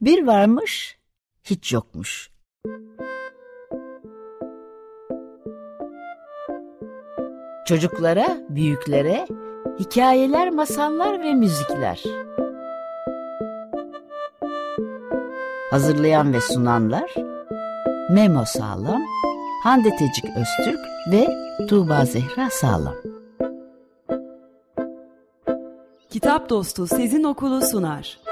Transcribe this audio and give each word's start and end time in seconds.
Bir 0.00 0.26
varmış, 0.26 0.98
hiç 1.44 1.72
yokmuş. 1.72 2.30
Çocuklara, 7.66 8.26
büyüklere 8.48 9.26
hikayeler, 9.78 10.50
masallar 10.50 11.22
ve 11.22 11.34
müzikler. 11.34 12.02
Hazırlayan 15.70 16.32
ve 16.32 16.40
sunanlar 16.40 17.14
Memo 18.10 18.44
Sağlam, 18.44 19.02
Hande 19.62 19.90
Tecik 19.90 20.24
Öztürk 20.24 20.80
ve 21.12 21.28
Tuğba 21.68 22.04
Zehra 22.04 22.50
Sağlam. 22.50 22.96
Kitap 26.10 26.50
Dostu 26.50 26.86
Sezin 26.86 27.24
Okulu 27.24 27.62
sunar. 27.62 28.25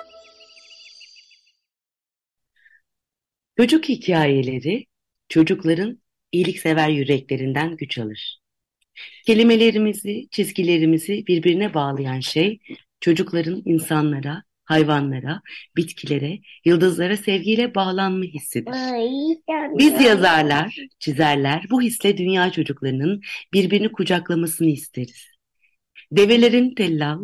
Çocuk 3.57 3.89
hikayeleri 3.89 4.87
çocukların 5.29 6.03
iyiliksever 6.33 6.89
yüreklerinden 6.89 7.77
güç 7.77 7.99
alır. 7.99 8.39
Kelimelerimizi, 9.27 10.29
çizgilerimizi 10.31 11.27
birbirine 11.27 11.75
bağlayan 11.75 12.21
şey 12.21 12.59
çocukların 13.01 13.63
insanlara, 13.65 14.43
hayvanlara, 14.65 15.41
bitkilere, 15.77 16.39
yıldızlara 16.65 17.17
sevgiyle 17.17 17.75
bağlanma 17.75 18.25
hissidir. 18.25 18.73
Biz 19.79 20.01
yazarlar, 20.01 20.77
çizerler 20.99 21.65
bu 21.71 21.83
hisle 21.83 22.17
dünya 22.19 22.53
çocuklarının 22.53 23.21
birbirini 23.53 23.93
kucaklamasını 23.93 24.69
isteriz. 24.71 25.27
Develerin 26.13 26.75
tellal, 26.75 27.21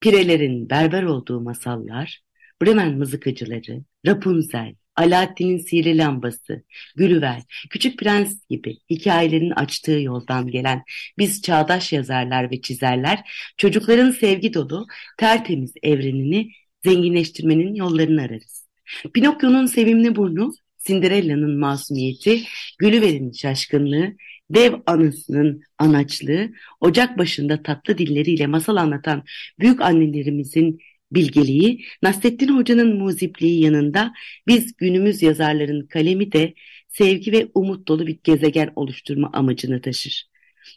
pirelerin 0.00 0.70
berber 0.70 1.02
olduğu 1.02 1.40
masallar, 1.40 2.20
Bremen 2.62 2.98
mızıkacıları, 2.98 3.84
Rapunzel, 4.06 4.74
Alaaddin'in 4.96 5.58
sihirli 5.58 5.98
lambası, 5.98 6.64
Gülüver, 6.96 7.42
Küçük 7.70 7.98
Prens 7.98 8.34
gibi 8.50 8.76
hikayelerin 8.90 9.50
açtığı 9.50 10.00
yoldan 10.00 10.46
gelen 10.46 10.82
biz 11.18 11.42
çağdaş 11.42 11.92
yazarlar 11.92 12.50
ve 12.50 12.60
çizerler 12.60 13.30
çocukların 13.56 14.10
sevgi 14.10 14.54
dolu, 14.54 14.86
tertemiz 15.18 15.72
evrenini 15.82 16.50
zenginleştirmenin 16.84 17.74
yollarını 17.74 18.22
ararız. 18.22 18.68
Pinokyo'nun 19.14 19.66
sevimli 19.66 20.16
burnu, 20.16 20.52
Cinderella'nın 20.86 21.58
masumiyeti, 21.58 22.42
Gülüver'in 22.78 23.32
şaşkınlığı, 23.32 24.12
dev 24.50 24.74
anısının 24.86 25.62
anaçlığı, 25.78 26.50
ocak 26.80 27.18
başında 27.18 27.62
tatlı 27.62 27.98
dilleriyle 27.98 28.46
masal 28.46 28.76
anlatan 28.76 29.24
büyük 29.58 29.80
annelerimizin 29.80 30.80
bilgeliği, 31.12 31.84
Nasrettin 32.02 32.56
Hoca'nın 32.56 32.98
muzipliği 32.98 33.64
yanında 33.64 34.12
biz 34.46 34.76
günümüz 34.76 35.22
yazarların 35.22 35.86
kalemi 35.86 36.32
de 36.32 36.54
sevgi 36.88 37.32
ve 37.32 37.48
umut 37.54 37.88
dolu 37.88 38.06
bir 38.06 38.18
gezegen 38.24 38.72
oluşturma 38.76 39.30
amacını 39.32 39.80
taşır. 39.80 40.30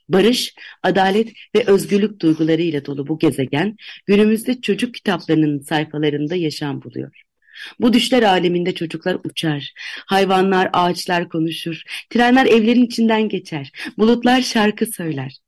Barış, 0.10 0.56
adalet 0.84 1.34
ve 1.56 1.64
özgürlük 1.68 2.22
duygularıyla 2.22 2.86
dolu 2.86 3.08
bu 3.08 3.20
gezegen 3.20 3.78
günümüzde 4.06 4.62
çocuk 4.62 4.94
kitaplarının 4.94 5.60
sayfalarında 5.60 6.36
yaşam 6.36 6.84
buluyor. 6.84 7.22
Bu 7.80 7.94
düşler 7.94 8.24
aleminde 8.24 8.76
çocuklar 8.76 9.18
uçar, 9.24 9.74
hayvanlar, 10.06 10.70
ağaçlar 10.74 11.30
konuşur, 11.30 11.82
trenler 12.10 12.46
evlerin 12.46 12.86
içinden 12.86 13.30
geçer, 13.30 13.72
bulutlar 13.98 14.42
şarkı 14.42 14.86
söyler. 14.86 15.43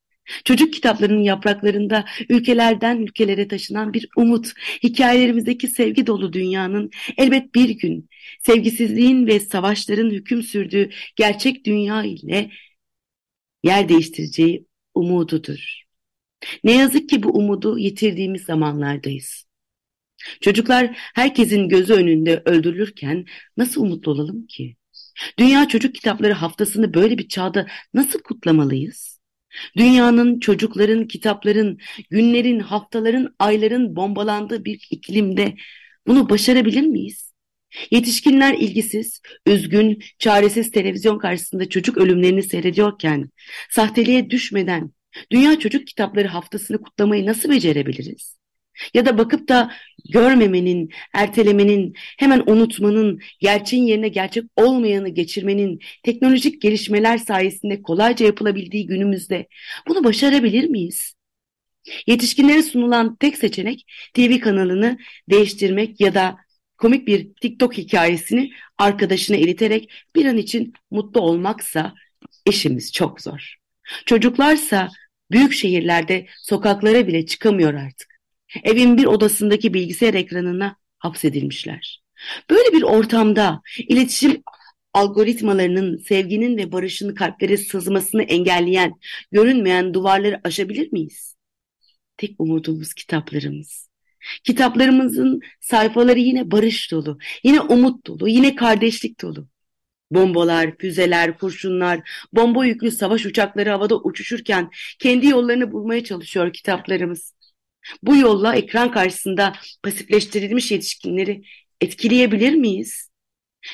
Çocuk 0.45 0.73
kitaplarının 0.73 1.23
yapraklarında 1.23 2.05
ülkelerden 2.29 2.97
ülkelere 2.97 3.47
taşınan 3.47 3.93
bir 3.93 4.07
umut, 4.17 4.51
hikayelerimizdeki 4.83 5.67
sevgi 5.67 6.07
dolu 6.07 6.33
dünyanın 6.33 6.89
elbet 7.17 7.55
bir 7.55 7.69
gün 7.69 8.09
sevgisizliğin 8.39 9.27
ve 9.27 9.39
savaşların 9.39 10.09
hüküm 10.09 10.43
sürdüğü 10.43 10.89
gerçek 11.15 11.65
dünya 11.65 12.03
ile 12.03 12.51
yer 13.63 13.89
değiştireceği 13.89 14.65
umududur. 14.93 15.85
Ne 16.63 16.77
yazık 16.77 17.09
ki 17.09 17.23
bu 17.23 17.29
umudu 17.29 17.77
yitirdiğimiz 17.79 18.43
zamanlardayız. 18.43 19.45
Çocuklar 20.41 20.97
herkesin 21.15 21.69
gözü 21.69 21.93
önünde 21.93 22.41
öldürülürken 22.45 23.25
nasıl 23.57 23.81
umutlu 23.83 24.11
olalım 24.11 24.47
ki? 24.47 24.75
Dünya 25.39 25.67
Çocuk 25.67 25.95
Kitapları 25.95 26.33
haftasını 26.33 26.93
böyle 26.93 27.17
bir 27.17 27.27
çağda 27.27 27.67
nasıl 27.93 28.19
kutlamalıyız? 28.19 29.14
Dünyanın, 29.77 30.39
çocukların, 30.39 31.07
kitapların, 31.07 31.79
günlerin, 32.09 32.59
haftaların, 32.59 33.35
ayların 33.39 33.95
bombalandığı 33.95 34.65
bir 34.65 34.87
iklimde 34.91 35.55
bunu 36.07 36.29
başarabilir 36.29 36.81
miyiz? 36.81 37.33
Yetişkinler 37.91 38.53
ilgisiz, 38.53 39.21
üzgün, 39.45 40.03
çaresiz 40.19 40.71
televizyon 40.71 41.17
karşısında 41.17 41.69
çocuk 41.69 41.97
ölümlerini 41.97 42.43
seyrediyorken, 42.43 43.29
sahteliğe 43.69 44.29
düşmeden 44.29 44.91
Dünya 45.31 45.59
Çocuk 45.59 45.87
Kitapları 45.87 46.27
haftasını 46.27 46.81
kutlamayı 46.81 47.25
nasıl 47.25 47.49
becerebiliriz? 47.49 48.37
Ya 48.93 49.05
da 49.05 49.17
bakıp 49.17 49.49
da 49.49 49.71
görmemenin, 50.09 50.89
ertelemenin, 51.13 51.93
hemen 51.95 52.43
unutmanın, 52.47 53.19
gerçeğin 53.39 53.83
yerine 53.83 54.07
gerçek 54.07 54.43
olmayanı 54.55 55.09
geçirmenin 55.09 55.79
teknolojik 56.03 56.61
gelişmeler 56.61 57.17
sayesinde 57.17 57.81
kolayca 57.81 58.25
yapılabildiği 58.25 58.87
günümüzde 58.87 59.47
bunu 59.87 60.03
başarabilir 60.03 60.69
miyiz? 60.69 61.15
Yetişkinlere 62.07 62.63
sunulan 62.63 63.15
tek 63.15 63.37
seçenek 63.37 63.85
TV 64.13 64.39
kanalını 64.39 64.97
değiştirmek 65.29 66.01
ya 66.01 66.13
da 66.13 66.37
komik 66.77 67.07
bir 67.07 67.33
TikTok 67.33 67.77
hikayesini 67.77 68.51
arkadaşına 68.77 69.37
iliterek 69.37 69.91
bir 70.15 70.25
an 70.25 70.37
için 70.37 70.73
mutlu 70.91 71.21
olmaksa 71.21 71.93
işimiz 72.45 72.93
çok 72.93 73.21
zor. 73.21 73.55
Çocuklarsa 74.05 74.89
büyük 75.31 75.53
şehirlerde 75.53 76.27
sokaklara 76.37 77.07
bile 77.07 77.25
çıkamıyor 77.25 77.73
artık. 77.73 78.14
Evin 78.63 78.97
bir 78.97 79.05
odasındaki 79.05 79.73
bilgisayar 79.73 80.13
ekranına 80.13 80.75
hapsedilmişler. 80.97 82.03
Böyle 82.49 82.71
bir 82.77 82.81
ortamda 82.81 83.61
iletişim 83.87 84.43
algoritmalarının 84.93 85.97
sevginin 85.97 86.57
ve 86.57 86.71
barışın 86.71 87.15
kalplere 87.15 87.57
sızmasını 87.57 88.23
engelleyen, 88.23 88.93
görünmeyen 89.31 89.93
duvarları 89.93 90.41
aşabilir 90.43 90.91
miyiz? 90.91 91.35
Tek 92.17 92.35
umudumuz 92.39 92.93
kitaplarımız. 92.93 93.89
Kitaplarımızın 94.43 95.41
sayfaları 95.61 96.19
yine 96.19 96.51
barış 96.51 96.91
dolu, 96.91 97.17
yine 97.43 97.61
umut 97.61 98.07
dolu, 98.07 98.27
yine 98.27 98.55
kardeşlik 98.55 99.21
dolu. 99.21 99.47
Bombalar, 100.11 100.77
füzeler, 100.77 101.37
kurşunlar, 101.37 102.25
bomba 102.33 102.65
yüklü 102.65 102.91
savaş 102.91 103.25
uçakları 103.25 103.69
havada 103.69 103.95
uçuşurken 103.95 104.69
kendi 104.99 105.27
yollarını 105.27 105.71
bulmaya 105.71 106.03
çalışıyor 106.03 106.53
kitaplarımız. 106.53 107.33
Bu 108.03 108.15
yolla 108.17 108.55
ekran 108.55 108.91
karşısında 108.91 109.53
pasifleştirilmiş 109.83 110.71
yetişkinleri 110.71 111.43
etkileyebilir 111.81 112.53
miyiz? 112.53 113.09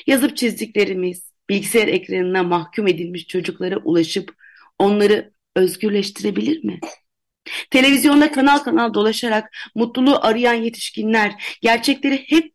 Yazıp 0.07 0.37
çizdiklerimiz 0.37 1.31
bilgisayar 1.49 1.87
ekranına 1.87 2.43
mahkum 2.43 2.87
edilmiş 2.87 3.27
çocuklara 3.27 3.77
ulaşıp 3.77 4.35
onları 4.79 5.33
özgürleştirebilir 5.55 6.63
mi? 6.63 6.79
Televizyonda 7.69 8.31
kanal 8.31 8.57
kanal 8.57 8.93
dolaşarak 8.93 9.49
mutluluğu 9.75 10.19
arayan 10.21 10.53
yetişkinler 10.53 11.57
gerçekleri 11.61 12.23
hep 12.27 12.53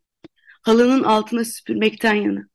halının 0.61 1.03
altına 1.03 1.45
süpürmekten 1.45 2.13
yana. 2.13 2.47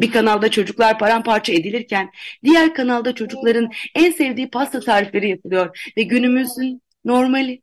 Bir 0.00 0.12
kanalda 0.12 0.50
çocuklar 0.50 0.98
paramparça 0.98 1.52
edilirken 1.52 2.10
diğer 2.44 2.74
kanalda 2.74 3.14
çocukların 3.14 3.70
en 3.94 4.10
sevdiği 4.10 4.50
pasta 4.50 4.80
tarifleri 4.80 5.28
yapılıyor 5.28 5.92
ve 5.96 6.02
günümüzün 6.02 6.82
normali. 7.04 7.62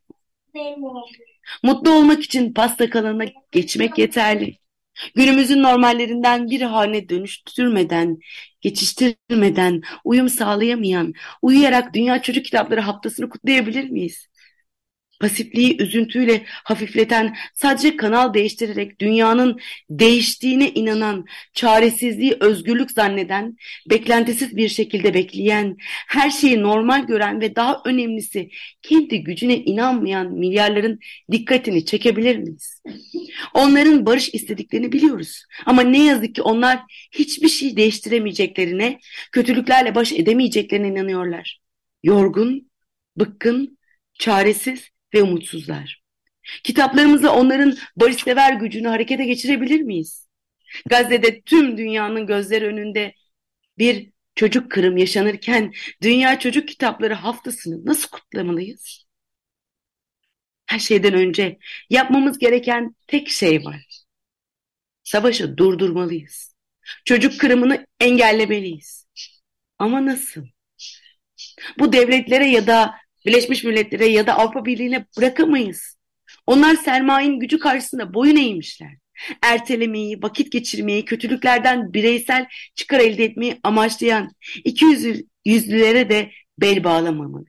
Mutlu 1.62 1.90
olmak 1.90 2.22
için 2.22 2.52
pasta 2.54 2.90
kanalına 2.90 3.24
geçmek 3.52 3.98
yeterli. 3.98 4.58
Günümüzün 5.14 5.62
normallerinden 5.62 6.50
bir 6.50 6.60
haline 6.62 7.08
dönüştürmeden, 7.08 8.18
geçiştirmeden, 8.60 9.82
uyum 10.04 10.28
sağlayamayan, 10.28 11.14
uyuyarak 11.42 11.94
Dünya 11.94 12.22
Çocuk 12.22 12.44
Kitapları 12.44 12.80
haftasını 12.80 13.28
kutlayabilir 13.28 13.90
miyiz? 13.90 14.28
Pasifliği 15.20 15.82
üzüntüyle 15.82 16.42
hafifleten, 16.46 17.36
sadece 17.54 17.96
kanal 17.96 18.34
değiştirerek 18.34 19.00
dünyanın 19.00 19.60
değiştiğine 19.90 20.70
inanan, 20.70 21.26
çaresizliği 21.54 22.36
özgürlük 22.40 22.90
zanneden, 22.90 23.56
beklentisiz 23.90 24.56
bir 24.56 24.68
şekilde 24.68 25.14
bekleyen, 25.14 25.76
her 26.08 26.30
şeyi 26.30 26.62
normal 26.62 27.06
gören 27.06 27.40
ve 27.40 27.56
daha 27.56 27.82
önemlisi 27.84 28.50
kendi 28.82 29.22
gücüne 29.22 29.56
inanmayan 29.56 30.32
milyarların 30.32 30.98
dikkatini 31.32 31.84
çekebilir 31.84 32.36
miyiz? 32.36 32.82
Onların 33.54 34.06
barış 34.06 34.34
istediklerini 34.34 34.92
biliyoruz. 34.92 35.44
Ama 35.66 35.82
ne 35.82 36.04
yazık 36.04 36.34
ki 36.34 36.42
onlar 36.42 36.80
hiçbir 37.12 37.48
şey 37.48 37.76
değiştiremeyeceklerine, 37.76 38.98
kötülüklerle 39.32 39.94
baş 39.94 40.12
edemeyeceklerine 40.12 40.88
inanıyorlar. 40.88 41.60
Yorgun, 42.02 42.70
bıkkın, 43.16 43.78
çaresiz 44.18 44.88
ve 45.14 45.22
umutsuzlar. 45.22 46.02
Kitaplarımızla 46.64 47.34
onların 47.34 47.76
barışsever 47.96 48.52
gücünü 48.52 48.88
harekete 48.88 49.24
geçirebilir 49.24 49.80
miyiz? 49.80 50.28
Gazze'de 50.86 51.40
tüm 51.40 51.78
dünyanın 51.78 52.26
gözleri 52.26 52.66
önünde 52.66 53.14
bir 53.78 54.10
çocuk 54.34 54.70
kırım 54.70 54.96
yaşanırken 54.96 55.72
Dünya 56.02 56.38
Çocuk 56.38 56.68
Kitapları 56.68 57.14
haftasını 57.14 57.86
nasıl 57.86 58.08
kutlamalıyız? 58.08 59.04
Her 60.66 60.78
şeyden 60.78 61.14
önce 61.14 61.58
yapmamız 61.90 62.38
gereken 62.38 62.96
tek 63.06 63.28
şey 63.28 63.64
var. 63.64 63.86
Savaşı 65.04 65.56
durdurmalıyız. 65.56 66.54
Çocuk 67.04 67.40
kırımını 67.40 67.86
engellemeliyiz. 68.00 69.06
Ama 69.78 70.06
nasıl? 70.06 70.46
Bu 71.78 71.92
devletlere 71.92 72.46
ya 72.46 72.66
da 72.66 72.94
Birleşmiş 73.26 73.64
Milletler'e 73.64 74.06
ya 74.06 74.26
da 74.26 74.38
Avrupa 74.38 74.64
Birliği'ne 74.64 75.06
bırakamayız. 75.18 75.96
Onlar 76.46 76.74
sermayenin 76.74 77.40
gücü 77.40 77.58
karşısında 77.58 78.14
boyun 78.14 78.36
eğmişler. 78.36 78.90
Ertelemeyi, 79.42 80.22
vakit 80.22 80.52
geçirmeyi, 80.52 81.04
kötülüklerden 81.04 81.92
bireysel 81.92 82.46
çıkar 82.74 83.00
elde 83.00 83.24
etmeyi 83.24 83.60
amaçlayan 83.62 84.32
iki 84.64 84.84
yüzlülere 85.44 86.10
de 86.10 86.30
bel 86.58 86.84
bağlamamalıyız. 86.84 87.48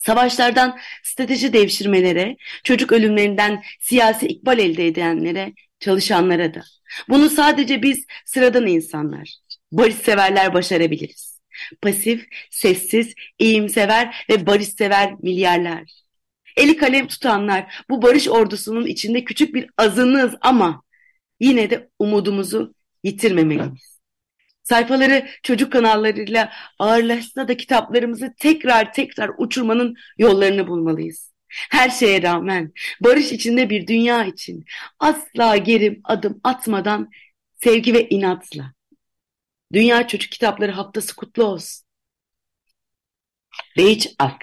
Savaşlardan 0.00 0.78
strateji 1.02 1.52
devşirmelere, 1.52 2.36
çocuk 2.64 2.92
ölümlerinden 2.92 3.62
siyasi 3.80 4.26
ikbal 4.26 4.58
elde 4.58 4.86
edenlere, 4.86 5.52
çalışanlara 5.80 6.54
da. 6.54 6.62
Bunu 7.08 7.30
sadece 7.30 7.82
biz 7.82 8.04
sıradan 8.24 8.66
insanlar, 8.66 9.34
barışseverler 9.72 10.54
başarabiliriz. 10.54 11.29
Pasif, 11.82 12.26
sessiz, 12.50 13.14
iyimsever 13.38 14.26
ve 14.30 14.46
barışsever 14.46 15.14
milyarlar. 15.22 15.82
Eli 16.56 16.76
kalem 16.76 17.06
tutanlar 17.06 17.84
bu 17.90 18.02
barış 18.02 18.28
ordusunun 18.28 18.86
içinde 18.86 19.24
küçük 19.24 19.54
bir 19.54 19.70
azınlığız 19.78 20.34
ama 20.40 20.82
yine 21.40 21.70
de 21.70 21.88
umudumuzu 21.98 22.74
yitirmemeliyiz. 23.04 24.00
Sayfaları 24.62 25.26
çocuk 25.42 25.72
kanallarıyla 25.72 26.52
ağırlaşsa 26.78 27.48
da 27.48 27.56
kitaplarımızı 27.56 28.34
tekrar 28.38 28.92
tekrar 28.92 29.30
uçurmanın 29.38 29.94
yollarını 30.18 30.68
bulmalıyız. 30.68 31.32
Her 31.48 31.90
şeye 31.90 32.22
rağmen 32.22 32.72
barış 33.00 33.32
içinde 33.32 33.70
bir 33.70 33.86
dünya 33.86 34.24
için 34.24 34.64
asla 34.98 35.56
geri 35.56 36.00
adım 36.04 36.40
atmadan 36.44 37.10
sevgi 37.62 37.94
ve 37.94 38.08
inatla. 38.08 38.72
Dünya 39.72 40.08
Çocuk 40.08 40.32
Kitapları 40.32 40.72
Haftası 40.72 41.16
kutlu 41.16 41.44
olsun. 41.44 41.86
Behiç 43.76 44.08
Ak 44.18 44.42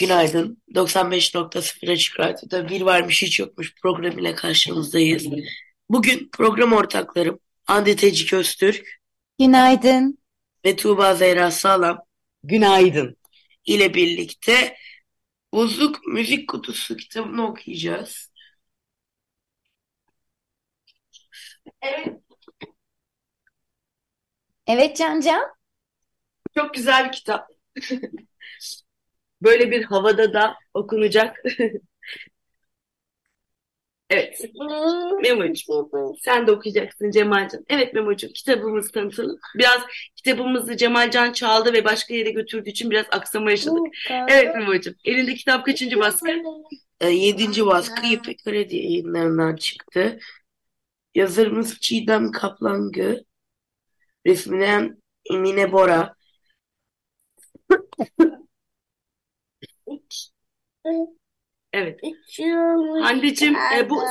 Günaydın. 0.00 0.62
95.0 0.74 1.92
Açık 1.92 2.20
Radyo'da 2.20 2.68
Bir 2.68 2.80
Varmış 2.80 3.22
Hiç 3.22 3.40
Yokmuş 3.40 3.74
programıyla 3.74 4.34
karşınızdayız. 4.34 5.26
Bugün 5.88 6.28
program 6.32 6.72
ortaklarım 6.72 7.38
Hande 7.64 7.96
Tecik 7.96 8.32
Öztürk. 8.32 9.00
Günaydın. 9.38 10.18
Ve 10.64 10.76
Tuğba 10.76 11.14
Zehra 11.14 11.50
Sağlam. 11.50 11.98
Günaydın. 12.44 13.16
ile 13.64 13.94
birlikte 13.94 14.76
Bozuk 15.52 16.06
Müzik 16.06 16.48
Kutusu 16.48 16.96
kitabını 16.96 17.46
okuyacağız. 17.46 18.32
Evet. 21.82 22.21
Evet 24.72 24.96
Can 24.96 25.20
Can. 25.20 25.42
Çok 26.54 26.74
güzel 26.74 27.06
bir 27.06 27.12
kitap. 27.12 27.48
Böyle 29.42 29.70
bir 29.70 29.84
havada 29.84 30.32
da 30.32 30.54
okunacak. 30.74 31.36
Evet. 34.10 34.40
Memo'cuğum 35.22 36.14
sen 36.24 36.46
de 36.46 36.52
okuyacaksın 36.52 37.10
Cemalcan. 37.10 37.64
Evet 37.68 37.94
Memo'cuğum 37.94 38.32
kitabımızı 38.32 38.92
tanıtalım. 38.92 39.38
Biraz 39.58 39.80
kitabımızı 40.16 40.76
Cemalcan 40.76 41.32
çaldı 41.32 41.72
ve 41.72 41.84
başka 41.84 42.14
yere 42.14 42.30
götürdüğü 42.30 42.70
için 42.70 42.90
biraz 42.90 43.06
aksama 43.10 43.50
yaşadık. 43.50 43.86
Evet 44.28 44.54
Memo'cuğum 44.56 44.94
elinde 45.04 45.34
kitap 45.34 45.66
kaçıncı 45.66 45.98
baskı? 45.98 46.30
E, 47.00 47.08
yedinci 47.08 47.66
baskı 47.66 48.06
İpek 48.06 48.44
Kredi 48.44 48.76
yayınlarından 48.76 49.56
çıktı. 49.56 50.18
Yazarımız 51.14 51.80
Çiğdem 51.80 52.32
Kaplangı. 52.32 53.24
Resminen 54.26 55.02
Emine 55.30 55.72
Bora. 55.72 56.14
Evet. 61.72 62.00
Hande'cim 63.02 63.56
e, 63.56 63.90
bu 63.90 64.02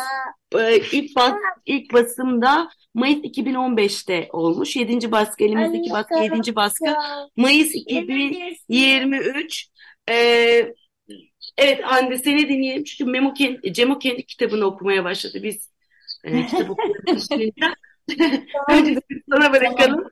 e, 0.60 0.78
ilk 0.92 1.16
bas 1.16 1.34
ilk 1.66 1.94
basımda 1.94 2.70
Mayıs 2.94 3.20
2015'te 3.20 4.30
olmuş. 4.32 4.76
Yedinci 4.76 5.12
baskı 5.12 5.44
elimizdeki 5.44 5.90
baskı 5.90 6.24
yedinci 6.24 6.56
baskı 6.56 6.86
Mayıs 7.36 7.72
2023. 7.76 9.68
E, 10.10 10.14
evet 11.58 11.84
Hande 11.84 12.18
seni 12.18 12.50
dinleyelim 12.50 12.84
çünkü 12.84 13.12
Memo 13.12 13.34
kendi, 13.34 13.74
Cemo 13.74 14.00
kendi 14.00 14.26
kitabını 14.26 14.66
okumaya 14.66 15.04
başladı. 15.04 15.40
Biz 15.44 15.72
e, 16.24 16.46
kitap 16.46 16.70
okuyoruz. 17.10 17.28
Önce 18.70 19.00
sana 19.30 19.54
bırakalım. 19.54 20.08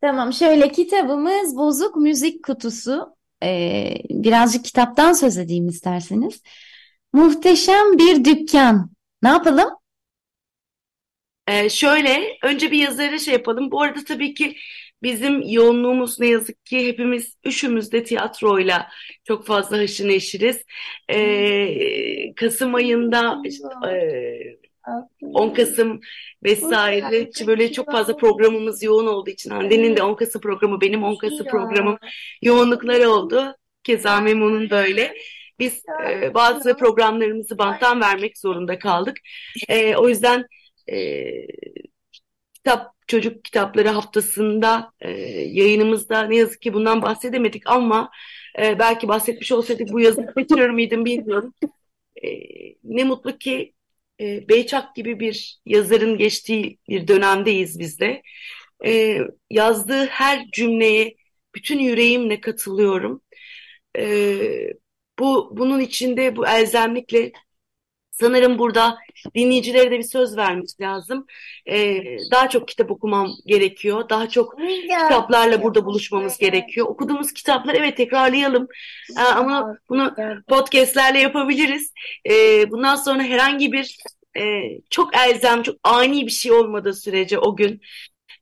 Tamam 0.00 0.32
şöyle 0.32 0.72
kitabımız 0.72 1.56
Bozuk 1.56 1.96
Müzik 1.96 2.44
Kutusu. 2.44 3.16
Ee, 3.42 3.94
birazcık 4.10 4.64
kitaptan 4.64 5.12
söz 5.12 5.38
edeyim 5.38 5.68
isterseniz. 5.68 6.42
Muhteşem 7.12 7.98
bir 7.98 8.24
dükkan. 8.24 8.90
Ne 9.22 9.28
yapalım? 9.28 9.70
Ee, 11.48 11.68
şöyle 11.70 12.38
önce 12.42 12.70
bir 12.70 12.78
yazarı 12.78 13.20
şey 13.20 13.34
yapalım. 13.34 13.70
Bu 13.70 13.82
arada 13.82 14.04
tabii 14.04 14.34
ki 14.34 14.56
bizim 15.02 15.42
yoğunluğumuz 15.42 16.20
ne 16.20 16.26
yazık 16.26 16.66
ki 16.66 16.88
hepimiz 16.88 17.36
üçümüz 17.44 17.92
de 17.92 18.04
tiyatroyla 18.04 18.88
çok 19.24 19.46
fazla 19.46 19.78
haşır 19.78 20.08
neşiriz. 20.08 20.62
Ee, 21.10 22.34
Kasım 22.34 22.74
ayında 22.74 23.42
e, 23.88 24.65
10 25.22 25.54
Kasım 25.54 26.00
vesaire 26.44 27.30
böyle 27.46 27.72
çok 27.72 27.92
fazla 27.92 28.16
programımız 28.16 28.82
yoğun 28.82 29.06
olduğu 29.06 29.30
için 29.30 29.50
Hande'nin 29.50 29.96
de 29.96 30.02
10 30.02 30.14
Kasım 30.14 30.40
programı 30.40 30.80
benim 30.80 31.04
10 31.04 31.16
Kasım 31.16 31.46
programım 31.46 31.98
yoğunlukları 32.42 33.10
oldu. 33.10 33.56
Keza 33.84 34.20
Memo'nun 34.20 34.70
böyle. 34.70 35.14
Biz 35.58 35.82
e, 36.08 36.34
bazı 36.34 36.76
programlarımızı 36.76 37.58
banttan 37.58 38.00
vermek 38.00 38.38
zorunda 38.38 38.78
kaldık. 38.78 39.16
E, 39.68 39.96
o 39.96 40.08
yüzden 40.08 40.46
e, 40.92 41.24
kitap 42.54 42.94
çocuk 43.06 43.44
kitapları 43.44 43.88
haftasında 43.88 44.92
e, 45.00 45.10
yayınımızda 45.40 46.22
ne 46.22 46.36
yazık 46.36 46.62
ki 46.62 46.74
bundan 46.74 47.02
bahsedemedik 47.02 47.62
ama 47.66 48.10
e, 48.58 48.78
belki 48.78 49.08
bahsetmiş 49.08 49.52
olsaydık 49.52 49.92
bu 49.92 50.00
yazıyı 50.00 50.26
kaçırır 50.34 50.70
mıydım 50.70 51.04
bilmiyorum. 51.04 51.54
E, 52.24 52.28
ne 52.84 53.04
mutlu 53.04 53.38
ki 53.38 53.75
e, 54.20 54.48
Beyçak 54.48 54.96
gibi 54.96 55.20
bir 55.20 55.60
yazarın 55.66 56.18
geçtiği 56.18 56.78
bir 56.88 57.08
dönemdeyiz 57.08 57.78
biz 57.78 58.00
de. 58.00 58.22
E, 58.86 59.20
yazdığı 59.50 60.06
her 60.06 60.46
cümleye 60.52 61.16
bütün 61.54 61.78
yüreğimle 61.78 62.40
katılıyorum. 62.40 63.22
E, 63.98 64.38
bu 65.18 65.56
bunun 65.58 65.80
içinde 65.80 66.36
bu 66.36 66.46
elzemlikle 66.46 67.32
sanırım 68.20 68.58
burada 68.58 68.98
dinleyicilere 69.34 69.90
de 69.90 69.98
bir 69.98 70.02
söz 70.02 70.36
vermek 70.36 70.80
lazım. 70.80 71.26
Ee, 71.68 72.02
daha 72.30 72.48
çok 72.48 72.68
kitap 72.68 72.90
okumam 72.90 73.30
gerekiyor. 73.46 74.08
Daha 74.08 74.28
çok 74.28 74.54
kitaplarla 74.82 75.62
burada 75.62 75.84
buluşmamız 75.84 76.38
gerekiyor. 76.38 76.86
Okuduğumuz 76.86 77.32
kitaplar 77.32 77.74
evet 77.74 77.96
tekrarlayalım. 77.96 78.68
Ee, 79.18 79.20
ama 79.20 79.76
bunu 79.88 80.14
podcastlerle 80.48 81.18
yapabiliriz. 81.18 81.92
Ee, 82.30 82.70
bundan 82.70 82.96
sonra 82.96 83.22
herhangi 83.22 83.72
bir 83.72 83.96
e, 84.38 84.62
çok 84.90 85.16
elzem, 85.16 85.62
çok 85.62 85.76
ani 85.84 86.26
bir 86.26 86.30
şey 86.30 86.52
olmadığı 86.52 86.94
sürece 86.94 87.38
o 87.38 87.56
gün 87.56 87.80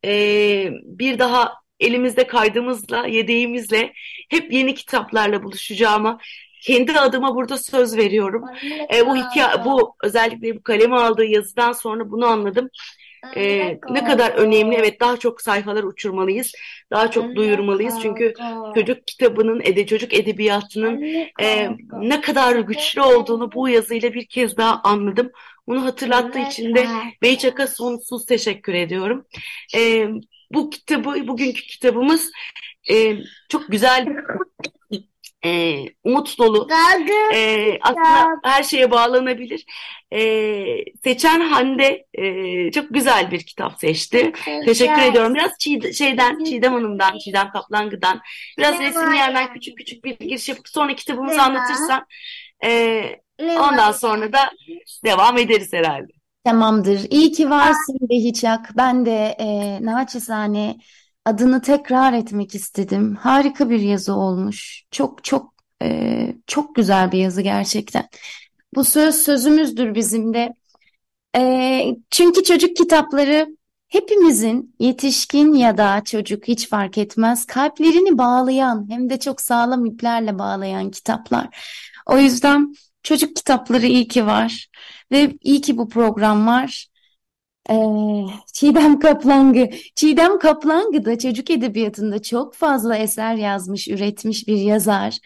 e, 0.05 0.71
bir 0.85 1.19
daha 1.19 1.55
elimizde 1.81 2.27
kaydımızla, 2.27 3.07
yedeğimizle 3.07 3.93
hep 4.31 4.53
yeni 4.53 4.75
kitaplarla 4.75 5.43
buluşacağıma 5.43 6.19
kendi 6.65 7.01
adıma 7.01 7.35
burada 7.35 7.59
söz 7.59 7.97
veriyorum. 7.97 8.45
E, 8.95 9.07
bu 9.07 9.17
hikaye, 9.17 9.65
bu 9.65 9.95
özellikle 10.03 10.57
bu 10.57 10.63
kaleme 10.63 10.97
aldığı 10.97 11.25
yazıdan 11.25 11.73
sonra 11.73 12.11
bunu 12.11 12.27
anladım. 12.27 12.71
E, 13.37 13.77
ne 13.91 14.05
kadar 14.05 14.31
önemli. 14.31 14.75
Evet 14.75 15.01
daha 15.01 15.17
çok 15.17 15.41
sayfalar 15.41 15.83
uçurmalıyız. 15.83 16.53
Daha 16.91 17.11
çok 17.11 17.37
duyurmalıyız. 17.37 17.95
Çünkü 18.03 18.35
çocuk 18.75 19.07
kitabının, 19.07 19.61
ede, 19.65 19.87
çocuk 19.87 20.15
edebiyatının 20.15 21.03
e, 21.41 21.69
ne 22.01 22.21
kadar 22.21 22.57
güçlü 22.57 23.03
olduğunu 23.03 23.53
bu 23.53 23.69
yazıyla 23.69 24.15
bir 24.15 24.27
kez 24.27 24.57
daha 24.57 24.81
anladım. 24.85 25.31
Bunu 25.67 25.85
hatırlattığı 25.85 26.39
için 26.39 26.75
de 26.75 26.87
Beyçak'a 27.23 27.67
sonsuz 27.67 28.27
teşekkür 28.27 28.75
ediyorum. 28.75 29.27
E, 29.77 30.09
bu 30.51 30.71
kitabı, 30.71 31.29
bugünkü 31.29 31.63
kitabımız 31.63 32.31
e, 32.91 33.17
çok 33.49 33.69
güzel 33.69 34.07
e, 35.45 35.85
umut 36.05 36.39
dolu. 36.39 36.69
E, 37.35 37.79
aslında 37.81 38.41
her 38.45 38.63
şeye 38.63 38.91
bağlanabilir. 38.91 39.65
E, 40.13 40.65
seçen 41.05 41.41
Hande 41.41 42.07
e, 42.15 42.71
çok 42.71 42.91
güzel 42.91 43.31
bir 43.31 43.41
kitap 43.41 43.79
seçti. 43.79 44.33
Teşekkür 44.65 45.03
ediyorum. 45.03 45.35
Biraz 45.35 45.59
Çiğ, 45.59 45.95
şeyden, 45.95 46.45
Çiğdem 46.45 46.73
Hanım'dan, 46.73 47.19
Çiğdem 47.19 47.51
Kaplangı'dan, 47.51 48.21
biraz 48.59 48.79
resimli 48.79 49.17
yerden 49.17 49.55
küçük 49.55 49.79
küçük 49.79 50.05
bir 50.05 50.19
giriş 50.19 50.49
yapıp 50.49 50.69
sonra 50.69 50.95
kitabımızı 50.95 51.43
anlatırsan 51.43 52.07
e, 52.65 53.03
ondan 53.41 53.93
sonra 53.93 54.33
da 54.33 54.51
devam 55.05 55.39
ederiz 55.39 55.73
herhalde. 55.73 56.13
Tamamdır. 56.45 57.01
İyi 57.11 57.33
ki 57.33 57.51
varsın 57.51 57.99
Behiçak. 58.01 58.71
Ben 58.77 59.07
de 59.07 59.37
e, 59.39 59.79
naçizane 59.85 60.77
adını 61.25 61.63
tekrar 61.63 62.13
etmek 62.13 62.55
istedim. 62.55 63.17
Harika 63.17 63.71
bir 63.71 63.81
yazı 63.81 64.15
olmuş. 64.15 64.85
Çok 64.91 65.25
çok 65.25 65.55
e, 65.83 66.35
çok 66.47 66.75
güzel 66.75 67.13
bir 67.13 67.19
yazı 67.19 67.43
gerçekten. 67.43 68.09
Bu 68.75 68.85
söz 68.85 69.15
sözümüzdür 69.15 69.95
bizim 69.95 70.35
de. 70.35 70.55
E, 71.37 71.97
çünkü 72.11 72.45
çocuk 72.45 72.77
kitapları 72.77 73.57
hepimizin 73.89 74.75
yetişkin 74.79 75.55
ya 75.55 75.79
da 75.79 76.03
çocuk 76.05 76.49
hiç 76.49 76.69
fark 76.69 76.99
etmez 76.99 77.47
kalplerini 77.47 78.19
bağlayan 78.19 78.87
hem 78.91 79.11
de 79.11 79.21
çok 79.21 79.41
sağlam 79.41 79.87
iplerle 79.87 80.39
bağlayan 80.39 80.91
kitaplar. 80.91 81.49
O 82.07 82.19
yüzden 82.19 82.75
çocuk 83.03 83.37
kitapları 83.37 83.87
iyi 83.87 84.09
ki 84.09 84.27
var 84.27 84.69
ve 85.13 85.35
iyi 85.43 85.61
ki 85.61 85.79
bu 85.79 85.89
program 85.89 86.47
var. 86.47 86.87
Ee, 87.71 87.75
Çiğdem 88.53 88.99
Kaplangı. 88.99 89.71
Çiğdem 89.95 90.39
Kaplangı 90.39 91.05
da 91.05 91.19
çocuk 91.19 91.51
edebiyatında 91.51 92.23
çok 92.23 92.55
fazla 92.55 92.97
eser 92.97 93.35
yazmış, 93.35 93.89
üretmiş 93.89 94.49
bir 94.49 94.57
yazar. 94.57 95.19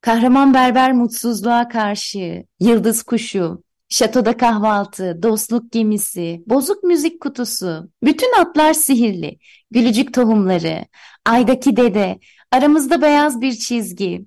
Kahraman 0.00 0.54
Berber 0.54 0.92
Mutsuzluğa 0.92 1.68
Karşı, 1.68 2.44
Yıldız 2.60 3.02
Kuşu, 3.02 3.62
Şatoda 3.88 4.36
Kahvaltı, 4.36 5.22
Dostluk 5.22 5.72
Gemisi, 5.72 6.42
Bozuk 6.46 6.84
Müzik 6.84 7.20
Kutusu, 7.20 7.90
Bütün 8.02 8.40
Atlar 8.40 8.72
Sihirli, 8.72 9.38
Gülücük 9.70 10.14
Tohumları, 10.14 10.84
Aydaki 11.26 11.76
Dede, 11.76 12.18
Aramızda 12.52 13.02
Beyaz 13.02 13.40
Bir 13.40 13.52
Çizgi 13.52 14.26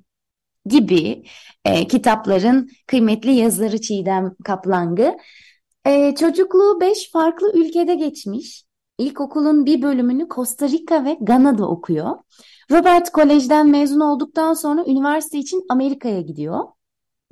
gibi 0.66 1.24
e, 1.66 1.88
kitapların 1.88 2.70
kıymetli 2.88 3.32
yazarı 3.32 3.82
Çiğdem 3.82 4.36
Kaplangı. 4.44 5.18
E, 5.86 6.16
çocukluğu 6.16 6.82
beş 6.82 7.12
farklı 7.12 7.52
ülkede 7.54 7.96
geçmiş. 7.96 8.66
İlkokulun 8.98 9.66
bir 9.66 9.82
bölümünü 9.82 10.28
Costa 10.36 10.70
Rica 10.70 11.06
ve 11.06 11.18
Gana'da 11.22 11.68
okuyor. 11.68 12.18
Robert 12.72 13.12
Kolej'den 13.12 13.68
mezun 13.68 14.00
olduktan 14.00 14.54
sonra 14.54 14.86
üniversite 14.88 15.38
için 15.38 15.66
Amerika'ya 15.70 16.22
gidiyor. 16.22 16.60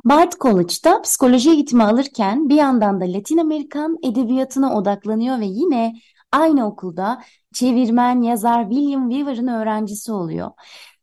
Bard 0.05 0.31
College'da 0.39 1.01
psikoloji 1.01 1.49
eğitimi 1.49 1.83
alırken 1.83 2.49
bir 2.49 2.55
yandan 2.55 3.01
da 3.01 3.05
Latin 3.13 3.37
Amerikan 3.37 3.97
edebiyatına 4.03 4.77
odaklanıyor 4.77 5.39
ve 5.39 5.45
yine 5.45 5.93
aynı 6.31 6.67
okulda 6.67 7.21
çevirmen 7.53 8.21
yazar 8.21 8.69
William 8.69 9.09
Weaver'ın 9.09 9.47
öğrencisi 9.47 10.11
oluyor. 10.11 10.51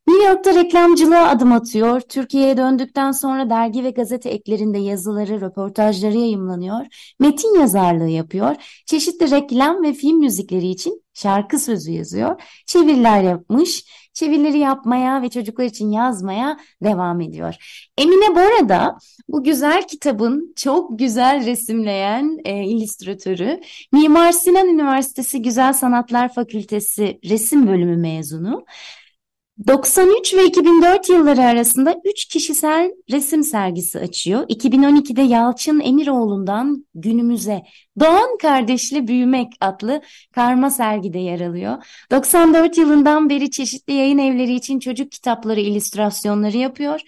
New 0.08 0.24
York'ta 0.24 0.54
reklamcılığa 0.54 1.28
adım 1.28 1.52
atıyor. 1.52 2.00
Türkiye'ye 2.00 2.56
döndükten 2.56 3.12
sonra 3.12 3.50
dergi 3.50 3.84
ve 3.84 3.90
gazete 3.90 4.30
eklerinde 4.30 4.78
yazıları, 4.78 5.40
röportajları 5.40 6.16
yayımlanıyor. 6.16 6.86
Metin 7.20 7.60
yazarlığı 7.60 8.08
yapıyor. 8.08 8.56
Çeşitli 8.86 9.30
reklam 9.30 9.82
ve 9.82 9.92
film 9.92 10.18
müzikleri 10.18 10.68
için 10.68 11.02
şarkı 11.14 11.58
sözü 11.58 11.90
yazıyor. 11.90 12.42
Çeviriler 12.66 13.22
yapmış. 13.22 13.84
Çevirileri 14.14 14.58
yapmaya 14.58 15.22
ve 15.22 15.28
çocuklar 15.28 15.64
için 15.64 15.90
yazmaya 15.90 16.58
devam 16.82 17.20
ediyor. 17.20 17.54
Emine 17.98 18.34
Bora 18.34 18.68
da 18.68 18.98
bu 19.28 19.44
güzel 19.44 19.86
kitabın 19.86 20.52
çok 20.56 20.98
güzel 20.98 21.46
resimleyen 21.46 22.38
e, 22.44 22.64
illüstratörü. 22.64 23.60
Mimar 23.92 24.32
Sinan 24.32 24.68
Üniversitesi 24.68 25.42
Güzel 25.42 25.72
Sanatlar 25.72 26.34
Fakültesi 26.34 27.18
resim 27.24 27.66
bölümü 27.66 27.96
mezunu. 27.96 28.64
93 29.66 30.34
ve 30.34 30.44
2004 30.46 31.08
yılları 31.08 31.42
arasında 31.42 31.94
3 32.04 32.24
kişisel 32.24 32.90
resim 33.10 33.42
sergisi 33.42 33.98
açıyor. 33.98 34.48
2012'de 34.48 35.22
Yalçın 35.22 35.80
Emiroğlu'ndan 35.80 36.86
günümüze 36.94 37.62
Doğan 38.00 38.38
Kardeşli 38.38 39.08
Büyümek 39.08 39.52
adlı 39.60 40.02
karma 40.32 40.70
sergide 40.70 41.18
yer 41.18 41.40
alıyor. 41.40 41.84
94 42.10 42.78
yılından 42.78 43.30
beri 43.30 43.50
çeşitli 43.50 43.92
yayın 43.92 44.18
evleri 44.18 44.54
için 44.54 44.78
çocuk 44.78 45.12
kitapları 45.12 45.60
illüstrasyonları 45.60 46.56
yapıyor. 46.56 47.00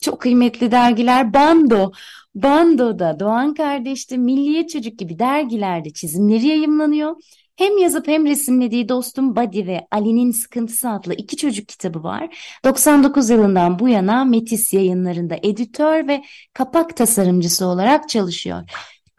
Çok 0.00 0.20
kıymetli 0.20 0.70
dergiler 0.70 1.34
Bando, 1.34 1.92
Bando'da 2.34 3.20
Doğan 3.20 3.54
Kardeş'te 3.54 4.16
Milliyet 4.16 4.70
Çocuk 4.70 4.98
gibi 4.98 5.18
dergilerde 5.18 5.90
çizimleri 5.90 6.46
yayımlanıyor. 6.46 7.16
Hem 7.58 7.78
yazıp 7.78 8.08
hem 8.08 8.26
resimlediği 8.26 8.88
Dostum 8.88 9.36
Buddy 9.36 9.66
ve 9.66 9.86
Ali'nin 9.90 10.30
Sıkıntısı 10.30 10.90
adlı 10.90 11.14
iki 11.14 11.36
çocuk 11.36 11.68
kitabı 11.68 12.02
var. 12.02 12.38
99 12.64 13.30
yılından 13.30 13.78
bu 13.78 13.88
yana 13.88 14.24
Metis 14.24 14.72
yayınlarında 14.72 15.36
editör 15.42 16.08
ve 16.08 16.24
kapak 16.52 16.96
tasarımcısı 16.96 17.66
olarak 17.66 18.08
çalışıyor. 18.08 18.62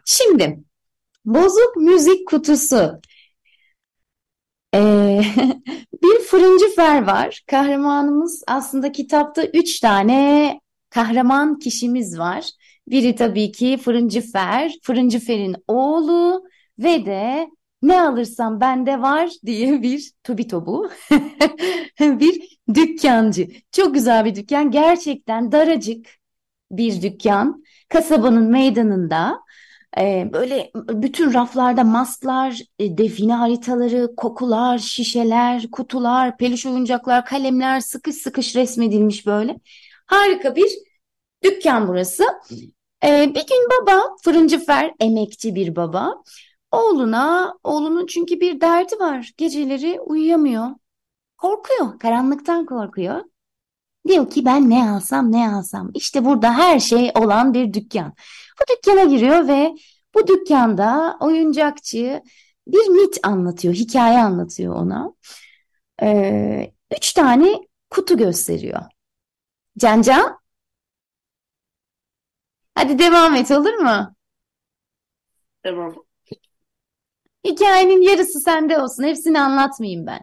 Şimdi 0.06 0.60
Bozuk 1.26 1.76
Müzik 1.76 2.28
Kutusu. 2.28 3.02
Ee, 4.76 5.22
bir 6.04 6.20
fırıncı 6.20 6.76
fer 6.76 7.08
var. 7.08 7.44
Kahramanımız 7.48 8.44
aslında 8.48 8.92
kitapta 8.92 9.44
üç 9.44 9.80
tane 9.80 10.60
kahraman 10.90 11.60
kişimiz 11.60 12.20
var. 12.20 12.46
Biri 12.88 13.16
tabii 13.16 13.52
ki 13.52 13.78
fırıncı 13.78 14.22
fer, 14.22 14.74
fırıncı 14.84 15.20
ferin 15.20 15.56
oğlu 15.68 16.44
ve 16.80 17.06
de 17.06 17.50
ne 17.82 18.02
alırsam 18.02 18.62
bende 18.62 19.02
var 19.02 19.30
diye 19.46 19.82
bir 19.82 20.12
Tobito 20.24 20.66
bu. 20.66 20.90
bir 22.00 22.60
dükkancı. 22.74 23.48
Çok 23.72 23.94
güzel 23.94 24.26
bir 24.26 24.36
dükkan. 24.36 24.72
Gerçekten 24.72 25.52
daracık 25.52 26.08
bir 26.72 27.02
dükkan. 27.02 27.64
Kasabanın 27.90 28.52
meydanında 28.52 29.40
e, 29.98 30.30
böyle 30.34 30.72
bütün 30.76 31.34
raflarda 31.34 31.84
masklar, 31.84 32.62
e, 32.80 32.98
define 32.98 33.34
haritaları, 33.34 34.16
kokular, 34.18 34.78
şişeler, 34.78 35.72
kutular, 35.72 36.38
peluş 36.38 36.66
oyuncaklar, 36.66 37.26
kalemler 37.26 37.80
sıkış 37.80 38.16
sıkış 38.16 38.56
resmedilmiş 38.56 39.26
böyle. 39.26 39.60
Harika 40.06 40.56
bir 40.56 40.70
dükkan 41.44 41.88
burası. 41.88 42.24
E, 43.06 43.30
bir 43.36 43.48
gün 43.48 43.70
baba, 43.72 44.02
fırıncı 44.24 44.66
fer, 44.66 44.94
emekçi 45.00 45.56
bir 45.56 45.76
baba. 45.76 46.24
Oğluna, 46.72 47.54
oğlunun 47.64 48.06
çünkü 48.06 48.40
bir 48.40 48.62
derdi 48.62 49.00
var. 49.00 49.32
Geceleri 49.38 50.00
uyuyamıyor. 50.02 50.68
Korkuyor, 51.38 52.00
karanlıktan 52.00 52.66
korkuyor. 52.66 53.22
Diyor 54.08 54.30
ki 54.30 54.46
ben 54.46 54.70
ne 54.70 54.92
alsam 54.92 55.32
ne 55.32 55.54
alsam. 55.56 55.92
İşte 55.94 56.26
burada 56.26 56.54
her 56.54 56.80
şey 56.80 57.12
olan 57.16 57.54
bir 57.54 57.74
dükkan. 57.74 58.14
Bu 58.62 58.76
dükkana 58.76 59.04
giriyor 59.04 59.48
ve 59.48 59.76
bu 60.16 60.28
dükkanda 60.28 61.18
oyuncakçı 61.20 62.22
bir 62.68 62.88
mit 62.88 63.20
anlatıyor, 63.24 63.74
hikaye 63.74 64.20
anlatıyor 64.20 64.76
ona. 64.76 65.14
Ee, 66.02 66.74
üç 66.98 67.14
tane 67.14 67.56
kutu 67.90 68.18
gösteriyor. 68.18 68.82
Can 69.78 70.02
Can, 70.02 70.40
hadi 72.76 73.00
devam 73.00 73.36
et 73.36 73.52
olur 73.52 73.74
mu? 73.74 74.16
Tamam. 75.64 75.96
Hikayenin 77.46 78.02
yarısı 78.02 78.40
sende 78.40 78.78
olsun. 78.80 79.04
Hepsini 79.04 79.42
anlatmayayım 79.42 80.06
ben. 80.08 80.20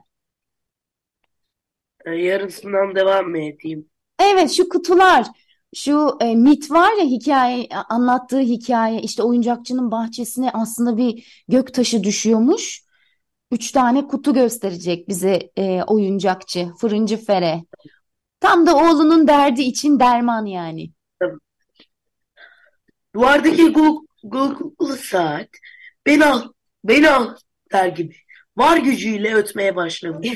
Ee, 2.07 2.11
Yarısından 2.11 2.95
devam 2.95 3.29
mı 3.31 3.39
edeyim? 3.39 3.91
Evet 4.19 4.51
şu 4.51 4.69
kutular, 4.69 5.27
şu 5.75 6.17
e, 6.21 6.35
mit 6.35 6.71
var 6.71 6.93
ya 6.99 7.05
hikaye 7.05 7.69
anlattığı 7.89 8.41
hikaye 8.41 9.01
işte 9.01 9.23
oyuncakçının 9.23 9.91
bahçesine 9.91 10.51
aslında 10.51 10.97
bir 10.97 11.45
göktaşı 11.49 12.05
düşüyormuş. 12.05 12.87
Üç 13.51 13.73
tane 13.73 14.07
kutu 14.07 14.35
gösterecek 14.35 15.09
bize 15.09 15.51
e, 15.57 15.83
oyuncakçı, 15.83 16.69
fırıncı 16.81 17.17
Fere. 17.17 17.63
Tam 18.41 18.67
da 18.67 18.77
oğlunun 18.77 19.29
derdi 19.29 19.63
için 19.63 20.01
derman 20.01 20.47
yani. 20.47 20.91
Duvardaki 23.15 23.73
gul 23.73 24.07
gulgulu 24.25 24.97
saat 24.97 25.49
beni 26.07 26.25
al, 26.25 26.43
beni 26.89 27.11
al 27.11 27.37
der 27.73 27.89
gibi 27.89 28.17
var 28.57 28.77
gücüyle 28.77 29.35
ötmeye 29.35 29.77
başlamış. 29.77 30.29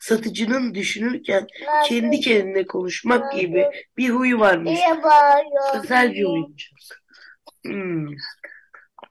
Satıcının 0.00 0.74
düşünürken 0.74 1.46
kendi 1.86 2.20
kendine 2.20 2.66
konuşmak 2.66 3.32
gibi 3.32 3.66
bir 3.96 4.10
huyu 4.10 4.40
varmış. 4.40 4.80
Özel 5.74 6.12
bir 6.12 6.24
oyuncak. 6.24 6.78
Hmm, 7.64 8.06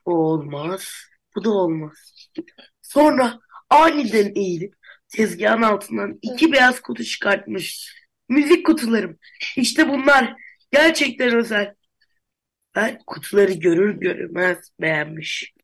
o 0.04 0.12
olmaz. 0.12 0.92
Bu 1.36 1.44
da 1.44 1.50
olmaz. 1.50 2.12
Sonra 2.82 3.38
aniden 3.70 4.32
eğilip 4.34 4.74
tezgahın 5.08 5.62
altından 5.62 6.18
iki 6.22 6.52
beyaz 6.52 6.80
kutu 6.80 7.04
çıkartmış. 7.04 7.94
müzik 8.28 8.66
kutularım. 8.66 9.18
İşte 9.56 9.88
bunlar 9.88 10.34
gerçekten 10.72 11.36
özel. 11.36 11.74
Ben 12.74 12.98
kutuları 13.06 13.52
görür 13.52 14.00
görmez 14.00 14.58
beğenmiş. 14.80 15.54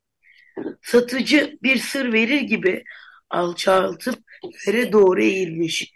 Satıcı 0.81 1.57
bir 1.63 1.77
sır 1.77 2.13
verir 2.13 2.41
gibi 2.41 2.83
alçaltıp 3.29 4.23
yere 4.67 4.91
doğru 4.91 5.23
eğilmiş. 5.23 5.93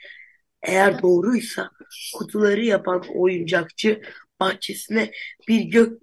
Eğer 0.63 1.01
doğruysa 1.01 1.71
kutuları 2.13 2.65
yapan 2.65 3.03
oyuncakçı 3.15 4.01
bahçesine 4.39 5.11
bir 5.47 5.61
gök 5.61 6.01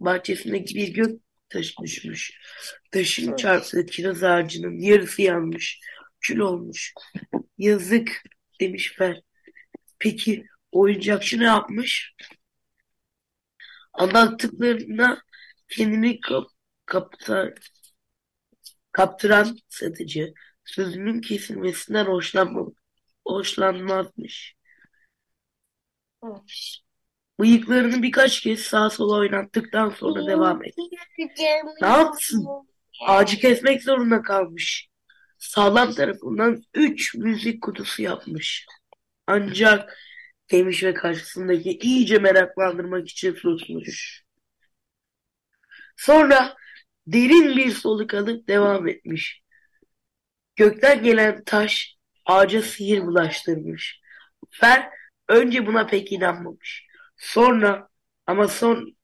bahçesine 0.00 0.64
bir 0.64 0.88
gök 0.88 1.20
taşı 1.48 1.74
düşmüş. 1.82 2.32
Taşın 2.90 3.36
çarptığı 3.36 3.86
kiraz 3.86 4.22
ağacının 4.22 4.78
yarısı 4.80 5.22
yanmış. 5.22 5.80
Kül 6.20 6.38
olmuş. 6.38 6.94
Yazık 7.58 8.22
demiş 8.60 8.94
Fer. 8.98 9.22
Peki 9.98 10.46
oyuncakçı 10.72 11.38
ne 11.38 11.44
yapmış? 11.44 12.14
Anlattıklarına 13.92 15.22
kendini 15.68 16.20
kap 16.20 16.50
kaptar 16.86 17.54
kaptıran 19.00 19.58
satıcı 19.68 20.34
sözünün 20.64 21.20
kesilmesinden 21.20 22.04
hoşlanma 22.04 22.66
hoşlanmazmış. 23.26 24.54
Bıyıklarını 27.40 28.02
birkaç 28.02 28.40
kez 28.40 28.60
sağa 28.60 28.90
sola 28.90 29.16
oynattıktan 29.16 29.90
sonra 29.90 30.26
devam 30.26 30.64
etti. 30.64 30.80
Ne 31.80 31.88
yapsın? 31.88 32.46
Ağacı 33.06 33.38
kesmek 33.38 33.82
zorunda 33.82 34.22
kalmış. 34.22 34.88
Sağlam 35.38 35.92
tarafından 35.92 36.62
üç 36.74 37.14
müzik 37.14 37.62
kutusu 37.62 38.02
yapmış. 38.02 38.66
Ancak 39.26 39.98
demiş 40.50 40.84
ve 40.84 40.94
karşısındaki 40.94 41.70
iyice 41.70 42.18
meraklandırmak 42.18 43.08
için 43.08 43.34
susmuş. 43.34 44.24
Sonra 45.96 46.56
derin 47.06 47.56
bir 47.56 47.70
soluk 47.70 48.14
alıp 48.14 48.48
devam 48.48 48.88
etmiş. 48.88 49.42
Gökten 50.56 51.02
gelen 51.02 51.44
taş 51.44 51.96
ağaca 52.26 52.62
sihir 52.62 53.02
bulaştırmış. 53.02 54.00
Fer 54.50 54.90
önce 55.28 55.66
buna 55.66 55.86
pek 55.86 56.12
inanmamış. 56.12 56.86
Sonra 57.16 57.88
ama 58.26 58.48
son 58.48 58.96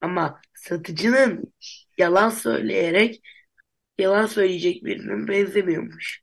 ama 0.00 0.40
satıcının 0.54 1.52
yalan 1.98 2.30
söyleyerek 2.30 3.22
yalan 3.98 4.26
söyleyecek 4.26 4.84
birinin 4.84 5.28
benzemiyormuş. 5.28 6.22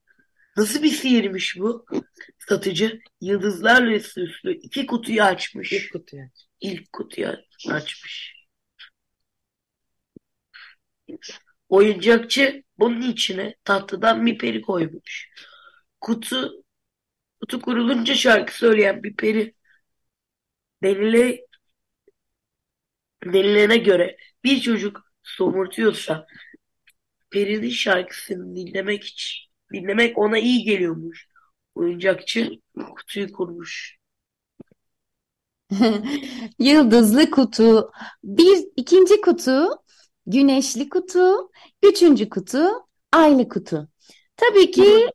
Nasıl 0.58 0.84
bir 0.84 0.90
sihirmiş 0.90 1.60
bu? 1.60 1.86
Satıcı 2.40 3.00
yıldızlarla 3.22 4.00
süslü 4.00 4.54
iki 4.54 4.86
kutuyu 4.86 5.24
açmış. 5.24 5.74
İlk 5.74 5.94
kutuyu. 5.94 6.24
İlk 6.62 6.94
kutuyu 6.94 7.28
açmış. 7.70 8.45
Oyuncakçı 11.70 12.64
bunun 12.80 13.02
içine 13.02 13.56
tatlıdan 13.64 14.26
bir 14.26 14.38
peri 14.38 14.62
koymuş. 14.62 15.30
Kutu 16.02 16.64
kutu 17.42 17.62
kurulunca 17.62 18.16
şarkı 18.16 18.58
söyleyen 18.58 19.04
bir 19.04 19.16
peri 19.16 19.56
denile, 20.84 21.46
denilene 23.26 23.78
göre 23.78 24.18
bir 24.44 24.62
çocuk 24.62 25.02
somurtuyorsa 25.24 26.28
perinin 27.32 27.70
şarkısını 27.70 28.56
dinlemek 28.56 29.04
için 29.04 29.52
dinlemek 29.74 30.18
ona 30.18 30.38
iyi 30.40 30.64
geliyormuş. 30.64 31.28
Oyuncakçı 31.76 32.52
kutuyu 32.96 33.32
kurmuş. 33.34 33.98
Yıldızlı 36.60 37.32
kutu, 37.32 37.92
bir 38.24 38.66
ikinci 38.76 39.22
kutu, 39.22 39.68
güneşli 40.28 40.90
kutu, 40.90 41.52
üçüncü 41.84 42.30
kutu, 42.30 42.68
aylı 43.12 43.50
kutu. 43.50 43.88
Tabii 44.38 44.72
ki 44.72 45.10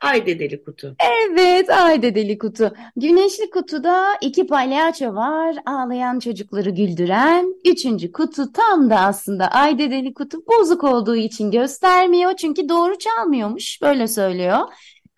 ay 0.00 0.26
dedeli 0.26 0.64
kutu. 0.64 0.96
evet 1.00 1.70
ay 1.70 2.02
dedeli 2.02 2.38
kutu. 2.38 2.74
Güneşli 2.96 3.50
kutuda 3.50 4.04
iki 4.20 4.46
palyaço 4.46 5.14
var, 5.14 5.56
ağlayan 5.66 6.18
çocukları 6.18 6.70
güldüren. 6.70 7.54
Üçüncü 7.64 8.12
kutu 8.12 8.52
tam 8.52 8.90
da 8.90 8.96
aslında 9.00 9.48
ay 9.48 9.78
dedeli 9.78 10.14
kutu 10.14 10.38
bozuk 10.46 10.84
olduğu 10.84 11.16
için 11.16 11.50
göstermiyor. 11.50 12.36
Çünkü 12.36 12.68
doğru 12.68 12.98
çalmıyormuş, 12.98 13.82
böyle 13.82 14.08
söylüyor 14.08 14.58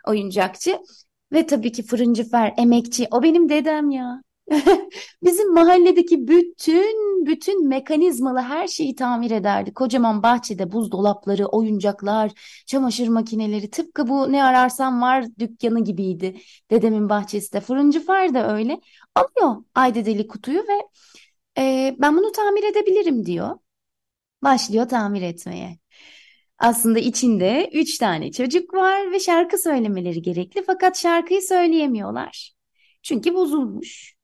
oyuncakçı. 0.06 0.78
Ve 1.32 1.46
tabii 1.46 1.72
ki 1.72 1.82
fırıncı 1.82 2.30
Fer, 2.30 2.54
emekçi. 2.58 3.08
O 3.10 3.22
benim 3.22 3.48
dedem 3.48 3.90
ya. 3.90 4.22
Bizim 5.22 5.54
mahalledeki 5.54 6.28
bütün 6.28 7.26
bütün 7.26 7.68
mekanizmalı 7.68 8.38
her 8.38 8.68
şeyi 8.68 8.94
tamir 8.94 9.30
ederdi. 9.30 9.74
Kocaman 9.74 10.22
bahçede 10.22 10.72
buzdolapları, 10.72 11.46
oyuncaklar, 11.46 12.32
çamaşır 12.66 13.08
makineleri 13.08 13.70
tıpkı 13.70 14.08
bu 14.08 14.32
ne 14.32 14.44
ararsan 14.44 15.02
var 15.02 15.24
dükkanı 15.38 15.84
gibiydi. 15.84 16.40
Dedemin 16.70 17.08
bahçesi 17.08 17.52
de. 17.52 17.60
Fırıncı 17.60 18.06
Fer 18.06 18.34
de 18.34 18.42
öyle. 18.42 18.80
Alıyor 19.14 19.64
aydedeli 19.74 20.28
kutuyu 20.28 20.58
ve 20.68 20.82
e, 21.58 21.96
ben 21.98 22.16
bunu 22.16 22.32
tamir 22.32 22.64
edebilirim 22.64 23.26
diyor. 23.26 23.58
Başlıyor 24.42 24.88
tamir 24.88 25.22
etmeye. 25.22 25.78
Aslında 26.58 26.98
içinde 26.98 27.70
üç 27.72 27.98
tane 27.98 28.32
çocuk 28.32 28.74
var 28.74 29.12
ve 29.12 29.20
şarkı 29.20 29.58
söylemeleri 29.58 30.22
gerekli 30.22 30.64
fakat 30.66 30.98
şarkıyı 30.98 31.42
söyleyemiyorlar. 31.42 32.52
Çünkü 33.02 33.34
bozulmuş. 33.34 34.19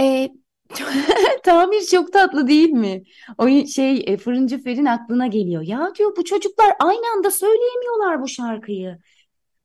E, 0.00 0.28
tamir 1.42 1.82
çok 1.86 2.12
tatlı 2.12 2.48
değil 2.48 2.70
mi? 2.70 3.02
O 3.38 3.48
şey 3.66 4.04
e, 4.06 4.16
Fırıncı 4.16 4.62
Fer'in 4.62 4.84
aklına 4.84 5.26
geliyor. 5.26 5.62
Ya 5.62 5.92
diyor 5.98 6.16
bu 6.16 6.24
çocuklar 6.24 6.72
aynı 6.80 7.12
anda 7.16 7.30
söyleyemiyorlar 7.30 8.22
bu 8.22 8.28
şarkıyı. 8.28 8.98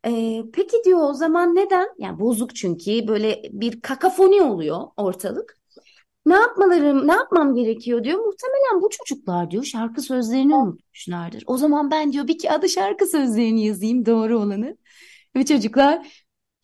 E, 0.07 0.43
peki 0.53 0.77
diyor 0.85 1.09
o 1.09 1.13
zaman 1.13 1.55
neden? 1.55 1.87
Yani 1.97 2.19
bozuk 2.19 2.55
çünkü 2.55 3.07
böyle 3.07 3.41
bir 3.51 3.81
kakafoni 3.81 4.41
oluyor 4.41 4.81
ortalık. 4.97 5.57
Ne 6.25 6.33
yapmalarım, 6.35 7.07
ne 7.07 7.13
yapmam 7.13 7.55
gerekiyor 7.55 8.03
diyor. 8.03 8.19
Muhtemelen 8.19 8.81
bu 8.81 8.89
çocuklar 8.89 9.51
diyor 9.51 9.63
şarkı 9.63 10.01
sözlerini 10.01 10.55
unutmuşlardır. 10.55 11.43
O 11.47 11.57
zaman 11.57 11.91
ben 11.91 12.13
diyor 12.13 12.27
bir 12.27 12.37
kağıda 12.39 12.67
şarkı 12.67 13.05
sözlerini 13.07 13.65
yazayım 13.65 14.05
doğru 14.05 14.39
olanı. 14.39 14.77
Ve 15.35 15.45
çocuklar 15.45 16.07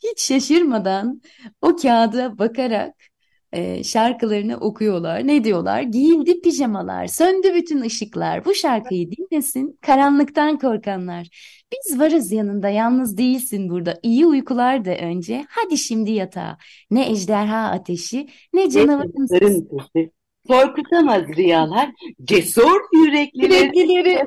hiç 0.03 0.21
şaşırmadan 0.21 1.21
o 1.61 1.75
kağıda 1.75 2.37
bakarak 2.39 3.10
e, 3.53 3.83
şarkılarını 3.83 4.57
okuyorlar. 4.57 5.27
Ne 5.27 5.43
diyorlar? 5.43 5.81
Giyildi 5.81 6.41
pijamalar, 6.41 7.07
söndü 7.07 7.53
bütün 7.53 7.81
ışıklar. 7.81 8.45
Bu 8.45 8.53
şarkıyı 8.53 9.11
dinlesin 9.11 9.79
karanlıktan 9.81 10.59
korkanlar. 10.59 11.27
Biz 11.71 11.99
varız 11.99 12.31
yanında, 12.31 12.69
yalnız 12.69 13.17
değilsin 13.17 13.69
burada. 13.69 13.99
İyi 14.03 14.25
uykular 14.25 14.85
de 14.85 14.97
önce. 14.97 15.45
Hadi 15.49 15.77
şimdi 15.77 16.11
yatağa. 16.11 16.57
Ne 16.91 17.11
ejderha 17.11 17.69
ateşi, 17.69 18.27
ne 18.53 18.69
canavarın 18.69 19.25
sesi. 19.25 20.11
Korkutamaz 20.47 21.23
rüyalar, 21.37 21.91
cesur 22.23 22.79
yüreklileri. 22.93 23.77
Yüreklileri. 23.77 24.25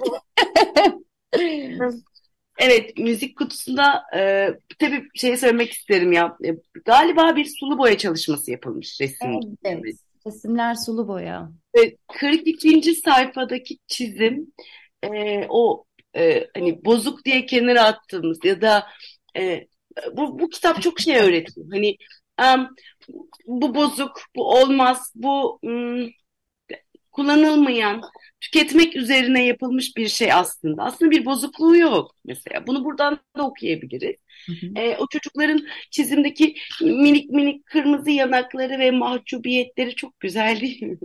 Evet, 2.59 2.99
müzik 2.99 3.39
kutusunda 3.39 4.03
e, 4.17 4.49
tabii 4.79 5.09
şey 5.15 5.37
söylemek 5.37 5.73
isterim 5.73 6.13
ya. 6.13 6.37
E, 6.45 6.49
galiba 6.85 7.37
bir 7.37 7.45
sulu 7.45 7.79
boya 7.79 7.99
çalışması 7.99 8.51
yapılmış 8.51 9.01
resim. 9.01 9.41
Evet, 9.65 9.97
resimler 10.27 10.75
sulu 10.75 11.09
boya. 11.09 11.51
Ve 11.77 11.97
42. 12.09 12.95
sayfadaki 12.95 13.79
çizim 13.87 14.53
e, 15.03 15.47
o 15.49 15.85
e, 16.17 16.47
hani 16.55 16.85
bozuk 16.85 17.25
diye 17.25 17.47
kenara 17.47 17.85
attığımız 17.85 18.39
ya 18.45 18.61
da 18.61 18.87
e, 19.37 19.67
bu, 20.13 20.39
bu 20.39 20.49
kitap 20.49 20.83
çok 20.83 21.01
şey 21.01 21.17
öğretiyor. 21.17 21.67
Hani 21.71 21.97
em, 22.39 22.69
bu 23.47 23.75
bozuk, 23.75 24.21
bu 24.37 24.51
olmaz, 24.51 25.13
bu 25.15 25.59
mm, 25.63 26.07
kullanılmayan, 27.15 28.03
tüketmek 28.41 28.97
üzerine 28.97 29.45
yapılmış 29.45 29.97
bir 29.97 30.09
şey 30.09 30.33
aslında. 30.33 30.83
Aslında 30.83 31.11
bir 31.11 31.25
bozukluğu 31.25 31.77
yok 31.77 32.15
mesela. 32.25 32.67
Bunu 32.67 32.85
buradan 32.85 33.19
da 33.37 33.47
okuyabiliriz. 33.47 34.17
Hı 34.47 34.53
hı. 34.53 34.81
E, 34.81 34.97
o 34.97 35.07
çocukların 35.11 35.61
çizimdeki 35.91 36.55
minik 36.81 37.31
minik 37.31 37.67
kırmızı 37.67 38.11
yanakları 38.11 38.79
ve 38.79 38.91
mahcubiyetleri 38.91 39.95
çok 39.95 40.21
güzel 40.21 40.61
değil 40.61 40.83
mi? 40.83 40.99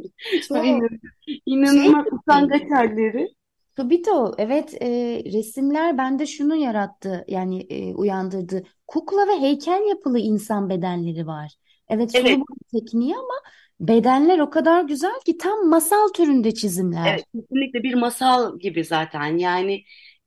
İnanılmaz 1.46 2.06
Şey- 2.06 2.14
utangaç 2.14 2.62
halleri. 2.72 3.28
Tobito, 3.76 4.36
evet 4.38 4.78
e, 4.82 4.88
resimler 5.34 5.98
bende 5.98 6.26
şunu 6.26 6.56
yarattı 6.56 7.26
yani 7.28 7.62
e, 7.70 7.94
uyandırdı. 7.94 8.64
Kukla 8.88 9.28
ve 9.28 9.42
heykel 9.42 9.90
yapılı 9.90 10.20
insan 10.20 10.70
bedenleri 10.70 11.28
var. 11.28 11.54
Evet 11.90 12.12
Evet. 12.14 12.38
boya 12.38 12.82
tekniği 12.82 13.16
ama 13.16 13.34
bedenler 13.80 14.40
o 14.40 14.50
kadar 14.50 14.84
güzel 14.84 15.20
ki 15.26 15.38
tam 15.38 15.68
masal 15.70 16.08
türünde 16.10 16.54
çizimler. 16.54 17.14
Evet, 17.14 17.26
kesinlikle 17.36 17.84
bir 17.84 17.94
masal 17.94 18.60
gibi 18.60 18.84
zaten. 18.84 19.38
Yani 19.38 19.84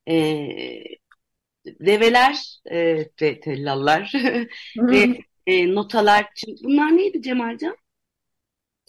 e, 0.08 0.14
develer 1.66 2.58
e, 2.70 2.96
ve 3.22 3.40
tellallar 3.40 4.12
ve 4.76 5.18
e, 5.46 5.74
notalar. 5.74 6.26
Şimdi 6.34 6.60
bunlar 6.64 6.96
neydi 6.96 7.22
Cemalcan? 7.22 7.76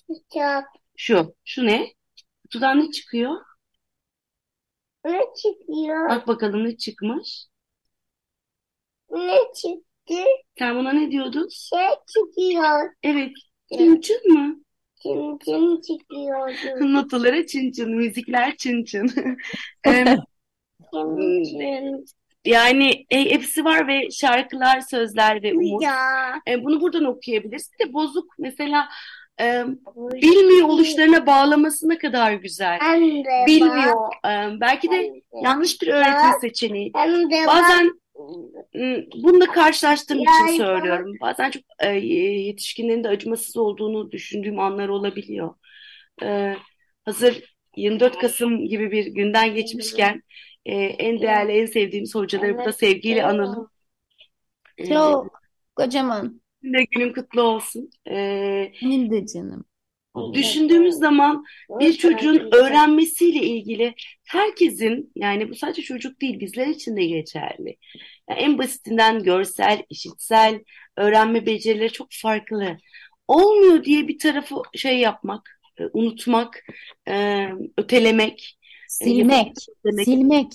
Kitap. 0.08 0.66
Şu. 0.96 1.36
Şu 1.46 1.66
ne? 1.66 1.94
Kutudan 2.44 2.80
ne 2.80 2.92
çıkıyor? 2.92 3.42
Ne 5.06 5.22
çıkıyor? 5.42 6.10
Bak 6.10 6.28
bakalım 6.28 6.64
ne 6.66 6.78
çıkmış. 6.78 7.48
Ne 9.10 9.38
çıktı? 9.56 10.24
Sen 10.60 10.76
buna 10.76 10.92
ne 10.92 11.12
diyordun? 11.12 11.48
Şey 11.52 11.90
çıkıyor. 12.08 12.94
Evet. 13.04 13.32
Çın 13.78 14.02
çın 14.02 14.34
mı? 14.34 14.56
Çın 15.04 15.38
çın 15.46 15.82
çıkıyordu. 15.82 16.94
Notalara 16.94 17.46
çın 17.46 17.72
çın, 17.72 17.96
müzikler 17.96 18.58
çın 18.58 18.84
çın. 18.84 19.12
Em, 19.84 20.18
Çın 20.94 21.44
çın. 21.44 22.06
Yani 22.46 23.06
e, 23.10 23.32
hepsi 23.32 23.66
var 23.66 23.88
ve 23.88 24.12
şarkılar, 24.12 24.82
sözler 24.82 25.44
ve 25.44 25.54
umut. 25.54 25.84
Ya. 25.84 26.34
E, 26.48 26.64
bunu 26.64 26.82
buradan 26.82 27.06
okuyabilirsin 27.06 27.74
de 27.80 27.94
bozuk 27.94 28.36
mesela 28.40 28.90
e, 29.42 29.64
bilmiyor 29.96 30.68
oluşlarına 30.70 31.26
bağlaması 31.26 31.90
ne 31.90 31.98
kadar 31.98 32.34
güzel. 32.34 32.80
Bilmiyor. 33.48 34.14
E, 34.26 34.60
belki 34.62 34.92
de 34.92 35.14
yanlış 35.44 35.82
bir 35.82 35.88
öğretim 35.88 36.40
seçeneği. 36.42 36.94
Bazen 37.48 38.03
bununla 39.24 39.46
karşılaştığım 39.46 40.20
için 40.20 40.48
Ya, 40.48 40.58
söylüyorum. 40.58 41.14
Bazen 41.22 41.52
çok 41.52 41.64
e, 41.80 41.88
yetişkinlerin 41.90 43.04
de 43.04 43.08
acımasız 43.08 43.58
olduğunu 43.58 44.12
düşündüğüm 44.12 44.60
anlar 44.60 44.90
olabiliyor. 44.90 45.56
E, 46.24 46.56
hazır 47.06 47.56
24 47.78 48.20
Kasım 48.20 48.66
gibi 48.68 48.92
bir 48.92 49.06
günden 49.06 49.56
geçmişken 49.56 50.24
e, 50.66 50.76
en 50.76 51.22
değerli, 51.22 51.52
en 51.52 51.66
sevdiğimiz 51.66 52.16
hocaları 52.16 52.58
burada 52.58 52.74
sevgiyle 52.74 53.26
analım. 53.26 53.70
E, 54.78 54.86
Çok 54.86 55.40
kocaman. 55.76 56.42
Sizin 56.62 56.74
de 56.74 56.84
günün 56.92 57.14
kutlu 57.14 57.42
olsun. 57.42 57.90
E, 58.10 58.72
Benim 58.82 59.12
de 59.12 59.26
canım. 59.26 59.66
Düşündüğümüz 60.34 60.96
zaman 60.96 61.46
bir 61.70 61.94
çocuğun 61.94 62.50
öğrenmesiyle 62.52 63.42
ilgili 63.42 63.94
herkesin 64.24 65.12
yani 65.16 65.50
bu 65.50 65.56
sadece 65.56 65.82
çocuk 65.82 66.22
değil 66.22 66.40
bizler 66.40 66.68
için 66.68 66.98
de 66.98 67.06
geçerli. 67.06 67.78
Yani 68.30 68.40
en 68.40 68.58
basitinden 68.58 69.24
görsel, 69.24 69.84
işitsel 69.90 70.60
öğrenme 70.98 71.46
becerileri 71.46 71.92
çok 71.92 72.08
farklı. 72.12 72.78
Olmuyor 73.28 73.84
diye 73.84 74.08
bir 74.08 74.20
tarafı 74.20 74.56
şey 74.76 75.00
yapmak, 75.00 75.60
e, 75.80 75.84
unutmak, 75.94 76.64
e, 77.08 77.48
ötelemek, 77.78 78.58
e, 79.02 79.06
Silmek. 79.06 79.54
demek. 79.86 80.06
Silmek. 80.06 80.52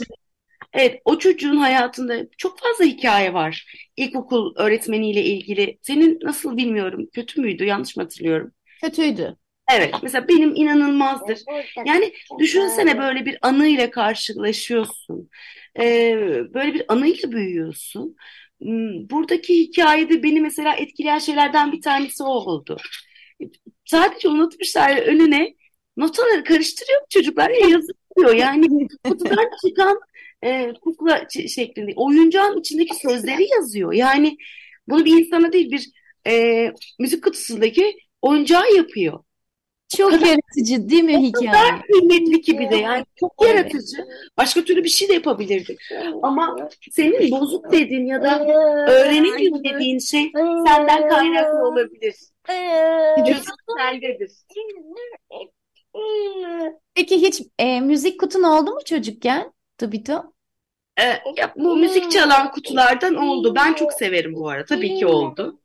Evet, 0.73 1.03
o 1.05 1.19
çocuğun 1.19 1.57
hayatında 1.57 2.27
çok 2.39 2.59
fazla 2.61 2.85
hikaye 2.85 3.35
var. 3.35 3.73
İlkokul 3.97 4.55
öğretmeniyle 4.57 5.25
ilgili. 5.25 5.79
Senin 5.83 6.19
nasıl 6.23 6.57
bilmiyorum, 6.57 7.09
kötü 7.13 7.41
müydü, 7.41 7.65
yanlış 7.65 7.97
mı 7.97 8.03
hatırlıyorum? 8.03 8.53
Kötüydü. 8.81 9.37
Evet, 9.73 9.95
mesela 10.03 10.29
benim 10.29 10.55
inanılmazdır. 10.55 11.39
Yani 11.85 12.13
düşünsene 12.39 12.99
böyle 12.99 13.25
bir 13.27 13.39
anıyla 13.43 13.91
karşılaşıyorsun. 13.91 15.31
Ee, 15.81 16.17
böyle 16.55 16.75
bir 16.75 16.83
anıyla 16.89 17.33
büyüyorsun. 17.33 18.17
Hmm, 18.63 19.11
Buradaki 19.11 19.55
hikayede 19.61 20.23
beni 20.23 20.41
mesela 20.41 20.75
etkileyen 20.75 21.19
şeylerden 21.19 21.73
bir 21.73 21.81
tanesi 21.83 22.23
o 22.23 22.27
oldu. 22.27 22.77
Sadece 23.85 24.29
unutmuşlar 24.29 24.97
önüne 24.97 25.55
notaları 25.97 26.45
karıştırıyor 26.45 27.01
çocuklar 27.11 27.51
ya 27.51 27.69
yazıyor. 27.69 28.35
Yani 28.35 28.67
kutudan 29.05 29.47
çıkan 29.67 30.01
e, 30.45 30.73
kukla 30.83 31.27
şeklinde 31.49 31.93
oyuncağın 31.97 32.61
içindeki 32.61 32.97
sözleri 32.97 33.49
yazıyor. 33.57 33.93
Yani 33.93 34.37
bunu 34.89 35.05
bir 35.05 35.19
insana 35.21 35.53
değil 35.53 35.71
bir 35.73 35.91
e, 36.27 36.73
müzik 36.99 37.25
kutusundaki 37.25 37.99
oyuncağı 38.23 38.75
yapıyor. 38.77 39.21
Çok 39.97 40.11
Kadar- 40.11 40.27
yaratıcı 40.27 40.91
değil 40.91 41.03
mi 41.05 41.23
hikaye? 41.23 41.47
kadar 41.51 41.83
kıymetli 41.83 42.41
ki 42.41 42.59
bir 42.59 42.71
de 42.71 42.77
yani 42.77 43.05
çok 43.21 43.35
Evet. 43.43 43.55
yaratıcı. 43.57 43.97
Başka 44.37 44.65
türlü 44.65 44.85
bir 44.85 44.89
şey 44.89 45.09
de 45.09 45.13
yapabilirdik. 45.15 45.79
Ama 46.23 46.57
senin 46.91 47.31
bozuk 47.31 47.73
dediğin 47.73 48.07
ya 48.07 48.23
da 48.23 48.45
öğrenemiyor 48.93 49.65
dediğin 49.65 49.99
şey 49.99 50.31
senden 50.67 51.09
kaynaklı 51.09 51.69
olabilir. 51.69 52.15
Çözüm 53.27 53.55
sendedir. 53.79 54.31
Peki 56.95 57.23
hiç 57.23 57.43
e, 57.59 57.81
müzik 57.81 58.21
kutun 58.21 58.43
oldu 58.43 58.71
mu 58.71 58.81
çocukken? 58.85 59.53
Tabito. 59.79 60.23
Ee, 61.01 61.05
ya 61.37 61.53
bu 61.57 61.77
müzik 61.77 62.11
çalan 62.11 62.51
kutulardan 62.53 63.15
oldu. 63.15 63.55
Ben 63.55 63.73
çok 63.73 63.93
severim 63.93 64.35
bu 64.35 64.49
arada. 64.49 64.65
Tabii 64.65 64.95
ki 64.99 65.07
oldu. 65.07 65.61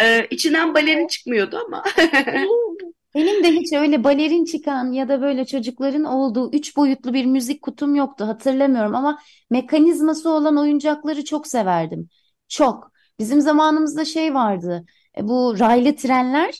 Ee, 0.00 0.26
içinden 0.30 0.74
balerin 0.74 1.06
çıkmıyordu 1.06 1.60
ama. 1.66 1.84
Benim 3.14 3.44
de 3.44 3.48
hiç 3.52 3.72
öyle 3.72 4.04
balerin 4.04 4.44
çıkan 4.44 4.92
ya 4.92 5.08
da 5.08 5.20
böyle 5.22 5.44
çocukların 5.46 6.04
olduğu 6.04 6.52
üç 6.52 6.76
boyutlu 6.76 7.14
bir 7.14 7.24
müzik 7.26 7.62
kutum 7.62 7.94
yoktu. 7.94 8.26
Hatırlamıyorum 8.26 8.94
ama 8.94 9.18
mekanizması 9.50 10.30
olan 10.30 10.56
oyuncakları 10.56 11.24
çok 11.24 11.46
severdim. 11.46 12.08
Çok. 12.48 12.92
Bizim 13.18 13.40
zamanımızda 13.40 14.04
şey 14.04 14.34
vardı. 14.34 14.84
e, 15.18 15.28
Bu 15.28 15.58
raylı 15.58 15.96
trenler 15.96 16.54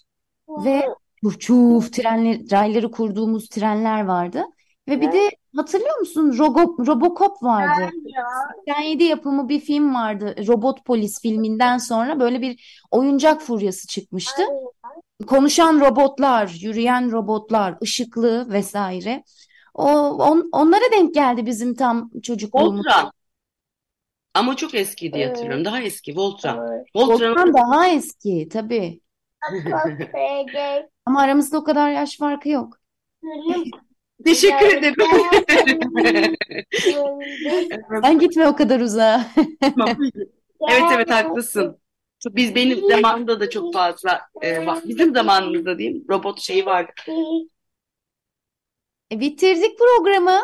ve 0.57 0.83
çuf 1.25 1.41
çuf 1.41 1.93
trenler, 1.93 2.41
rayları 2.53 2.91
kurduğumuz 2.91 3.49
trenler 3.49 4.05
vardı. 4.05 4.45
Ve 4.89 5.01
bir 5.01 5.13
de 5.13 5.31
hatırlıyor 5.57 5.99
musun? 5.99 6.35
Rogo, 6.39 6.87
Robocop 6.87 7.43
vardı. 7.43 7.91
87 8.67 9.05
yapımı 9.05 9.49
bir 9.49 9.61
film 9.61 9.95
vardı. 9.95 10.35
Robot 10.49 10.85
Polis 10.85 11.21
filminden 11.23 11.79
sonra 11.79 12.21
böyle 12.21 12.41
bir 12.43 12.85
oyuncak 12.91 13.43
furyası 13.43 13.87
çıkmıştı. 13.87 14.43
Konuşan 15.27 15.81
robotlar, 15.81 16.57
yürüyen 16.61 17.13
robotlar, 17.13 17.79
ışıklı 17.83 18.53
vesaire. 18.53 19.25
O 19.75 19.91
on- 20.11 20.49
onlara 20.53 20.93
denk 20.93 21.15
geldi 21.15 21.47
bizim 21.47 21.75
tam 21.75 22.11
çocukluğumuz. 22.23 22.87
Voltran. 22.87 23.13
Ama 24.35 24.57
çok 24.57 24.75
eski 24.75 25.13
diye 25.13 25.27
hatırlıyorum. 25.27 25.65
Daha 25.65 25.81
eski 25.81 26.17
Voltran. 26.17 26.59
Voltran 26.97 27.31
Voltran 27.31 27.55
daha 27.55 27.89
eski 27.89 28.49
tabii. 28.53 29.01
Ama 31.07 31.21
aramızda 31.21 31.59
o 31.59 31.65
kadar 31.65 31.91
yaş 31.91 32.17
farkı 32.19 32.49
yok. 32.49 32.79
Teşekkür 34.25 34.67
ederim. 34.67 34.95
Sen 38.03 38.19
gitme 38.21 38.49
o 38.49 38.57
kadar 38.57 38.81
uzağa. 38.81 39.27
Evet 40.71 40.83
evet 40.95 41.11
haklısın. 41.11 41.79
Biz 42.31 42.55
benim 42.55 42.79
zamanımda 42.89 43.41
da 43.41 43.51
çok 43.51 43.75
fazla 43.75 44.21
e. 44.45 44.67
Bizim 44.85 45.15
zamanımızda 45.15 45.79
diyeyim 45.79 46.05
robot 46.11 46.41
şeyi 46.41 46.67
vardı. 46.67 46.93
E, 49.13 49.21
bitirdik 49.21 49.79
programı. 49.79 50.41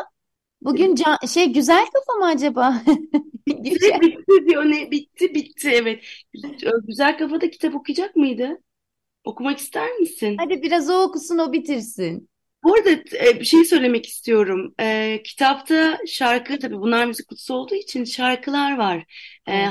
Bugün 0.63 0.95
can- 0.95 1.27
şey 1.29 1.53
güzel 1.53 1.87
kafa 1.87 2.19
mı 2.19 2.27
acaba? 2.27 2.83
Bitti, 3.49 3.99
bitti 4.01 4.47
diyor 4.49 4.65
ne 4.65 4.91
bitti 4.91 5.35
bitti 5.35 5.71
evet. 5.75 6.05
Güzel 6.87 7.19
kafada 7.19 7.51
kitap 7.51 7.75
okuyacak 7.75 8.17
mıydı? 8.17 8.59
Okumak 9.25 9.59
ister 9.59 9.93
misin? 9.99 10.37
Hadi 10.39 10.63
biraz 10.63 10.91
o 10.91 11.03
okusun 11.03 11.39
o 11.39 11.53
bitirsin. 11.53 12.30
Bu 12.65 12.75
arada 12.75 12.91
e, 12.91 13.41
bir 13.41 13.45
şey 13.45 13.65
söylemek 13.65 14.07
istiyorum. 14.07 14.75
E, 14.81 15.21
kitapta 15.25 15.99
şarkı 16.07 16.59
tabii 16.59 16.77
bunlar 16.81 17.07
müzik 17.07 17.29
kutusu 17.29 17.55
olduğu 17.55 17.75
için 17.75 18.05
şarkılar 18.05 18.77
var. 18.79 19.05
E, 19.49 19.65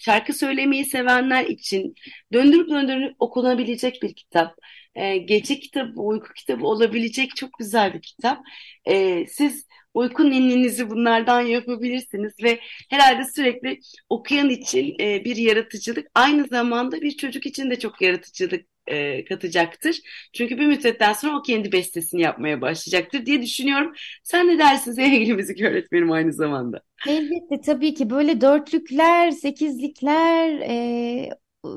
şarkı 0.00 0.32
söylemeyi 0.32 0.84
sevenler 0.84 1.44
için 1.46 1.94
döndürüp 2.32 2.70
döndürüp 2.70 3.16
okunabilecek 3.18 4.02
bir 4.02 4.14
kitap. 4.14 4.54
E, 4.94 5.16
gece 5.16 5.60
kitabı, 5.60 6.00
uyku 6.00 6.32
kitabı 6.34 6.66
olabilecek 6.66 7.36
çok 7.36 7.50
güzel 7.58 7.94
bir 7.94 8.02
kitap. 8.02 8.40
E, 8.84 9.26
siz 9.26 9.66
uyku 9.94 10.30
ninninizi 10.30 10.90
bunlardan 10.90 11.40
yapabilirsiniz 11.40 12.32
ve 12.42 12.60
herhalde 12.90 13.24
sürekli 13.36 13.80
okuyan 14.08 14.50
için 14.50 14.96
e, 15.00 15.24
bir 15.24 15.36
yaratıcılık, 15.36 16.06
aynı 16.14 16.46
zamanda 16.48 17.00
bir 17.00 17.16
çocuk 17.16 17.46
için 17.46 17.70
de 17.70 17.78
çok 17.78 18.02
yaratıcılık 18.02 18.71
e, 18.86 19.24
katacaktır. 19.24 20.00
Çünkü 20.32 20.58
bir 20.58 20.66
müddetten 20.66 21.12
sonra 21.12 21.38
o 21.38 21.42
kendi 21.42 21.72
bestesini 21.72 22.22
yapmaya 22.22 22.60
başlayacaktır 22.60 23.26
diye 23.26 23.42
düşünüyorum. 23.42 23.92
Sen 24.22 24.48
ne 24.48 24.58
dersin 24.58 24.92
sevgili 24.96 25.34
müzik 25.34 25.60
öğretmenim 25.60 26.12
aynı 26.12 26.32
zamanda? 26.32 26.82
Elbette 27.06 27.60
tabii 27.60 27.94
ki 27.94 28.10
böyle 28.10 28.40
dörtlükler, 28.40 29.30
sekizlikler 29.30 30.60
e, 30.60 31.28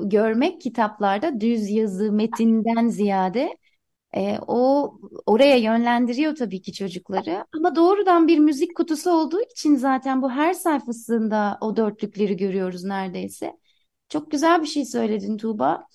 görmek 0.04 0.60
kitaplarda 0.60 1.40
düz 1.40 1.70
yazı 1.70 2.12
metinden 2.12 2.88
ziyade 2.88 3.56
e, 4.16 4.38
o 4.46 4.92
oraya 5.26 5.56
yönlendiriyor 5.56 6.34
tabii 6.34 6.62
ki 6.62 6.72
çocukları. 6.72 7.44
Ama 7.56 7.76
doğrudan 7.76 8.28
bir 8.28 8.38
müzik 8.38 8.76
kutusu 8.76 9.10
olduğu 9.10 9.40
için 9.42 9.76
zaten 9.76 10.22
bu 10.22 10.30
her 10.30 10.52
sayfasında 10.52 11.58
o 11.60 11.76
dörtlükleri 11.76 12.36
görüyoruz 12.36 12.84
neredeyse. 12.84 13.52
Çok 14.08 14.30
güzel 14.30 14.62
bir 14.62 14.66
şey 14.66 14.84
söyledin 14.84 15.36
Tuğba. 15.36 15.86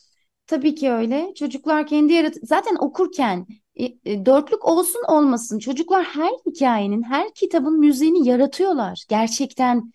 Tabii 0.52 0.76
ki 0.76 0.92
öyle. 0.92 1.34
Çocuklar 1.36 1.88
kendi 1.88 2.14
yarat 2.14 2.36
zaten 2.44 2.76
okurken 2.80 3.48
e, 3.76 3.86
e, 3.86 4.26
dörtlük 4.26 4.66
olsun 4.66 5.02
olmasın 5.08 5.60
çocuklar 5.60 6.06
her 6.06 6.32
hikayenin, 6.46 7.04
her 7.04 7.34
kitabın 7.34 7.80
müziğini 7.80 8.28
yaratıyorlar. 8.28 9.04
Gerçekten 9.10 9.92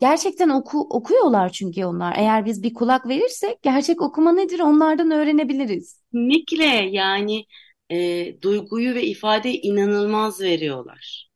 gerçekten 0.00 0.48
oku, 0.48 0.80
okuyorlar 0.80 1.48
çünkü 1.48 1.84
onlar. 1.84 2.14
Eğer 2.16 2.44
biz 2.46 2.62
bir 2.62 2.74
kulak 2.74 3.08
verirsek 3.08 3.62
gerçek 3.62 4.02
okuma 4.02 4.32
nedir 4.32 4.60
onlardan 4.60 5.10
öğrenebiliriz. 5.10 6.00
Kesinlikle 6.12 6.64
yani 6.90 7.44
e, 7.90 8.26
duyguyu 8.42 8.94
ve 8.94 9.06
ifadeyi 9.06 9.60
inanılmaz 9.60 10.40
veriyorlar. 10.40 11.30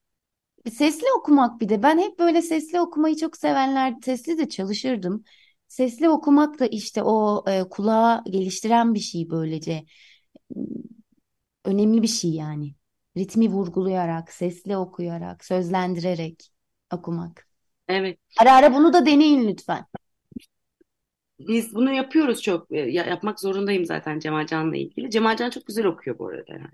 Sesli 0.72 1.07
okumak 1.18 1.61
bir 1.61 1.68
de. 1.68 1.83
Ben 1.83 1.98
hep 1.98 2.18
böyle 2.18 2.42
sesli 2.42 2.81
okumayı 2.81 3.16
çok 3.16 3.37
sevenler, 3.37 3.94
sesli 4.05 4.38
de 4.38 4.48
çalışırdım. 4.48 5.24
Sesli 5.68 6.09
okumak 6.09 6.59
da 6.61 6.66
işte 6.66 7.02
o 7.02 7.44
e, 7.50 7.64
kulağı 7.70 8.24
geliştiren 8.24 8.94
bir 8.94 9.00
şey 9.00 9.31
böylece. 9.31 9.85
Önemli 11.64 12.02
bir 12.02 12.09
şey 12.09 12.31
yani. 12.31 12.74
Ritmi 13.16 13.48
vurgulayarak, 13.50 14.33
sesli 14.33 14.76
okuyarak, 14.76 15.44
sözlendirerek 15.44 16.52
okumak. 16.92 17.48
Evet. 17.88 18.18
Ara 18.40 18.52
ara 18.55 18.74
bunu 18.74 18.92
da 18.92 19.07
deneyin 19.07 19.48
lütfen. 19.48 19.87
Biz 21.38 21.74
bunu 21.74 21.92
yapıyoruz 21.92 22.42
çok. 22.42 22.72
E, 22.72 22.76
ya- 22.79 23.05
yapmak 23.07 23.40
zorundayım 23.40 23.85
zaten 23.85 24.18
Cemalcan'la 24.18 24.76
ilgili. 24.76 25.11
Cemalcan 25.11 25.50
çok 25.50 25.66
güzel 25.66 25.85
okuyor 25.87 26.18
bu 26.18 26.29
arada 26.29 26.44
yani. 26.52 26.66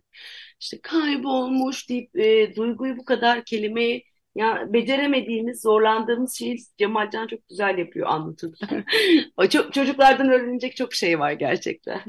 İşte 0.60 0.80
kaybolmuş 0.82 1.88
deyip 1.88 2.16
e, 2.18 2.56
duyguyu 2.56 2.96
bu 2.96 3.04
kadar 3.04 3.44
kelimeyi 3.44 4.04
ya 4.34 4.72
beceremediğimiz, 4.72 5.62
zorlandığımız 5.62 6.34
şeyi 6.38 6.58
Cemalcan 6.78 7.26
çok 7.26 7.48
güzel 7.48 7.78
yapıyor 7.78 8.08
anlatımda. 8.08 8.84
O 9.36 9.46
çok 9.46 9.72
çocuklardan 9.72 10.28
öğrenecek 10.30 10.76
çok 10.76 10.94
şey 10.94 11.18
var 11.20 11.32
gerçekten. 11.32 12.00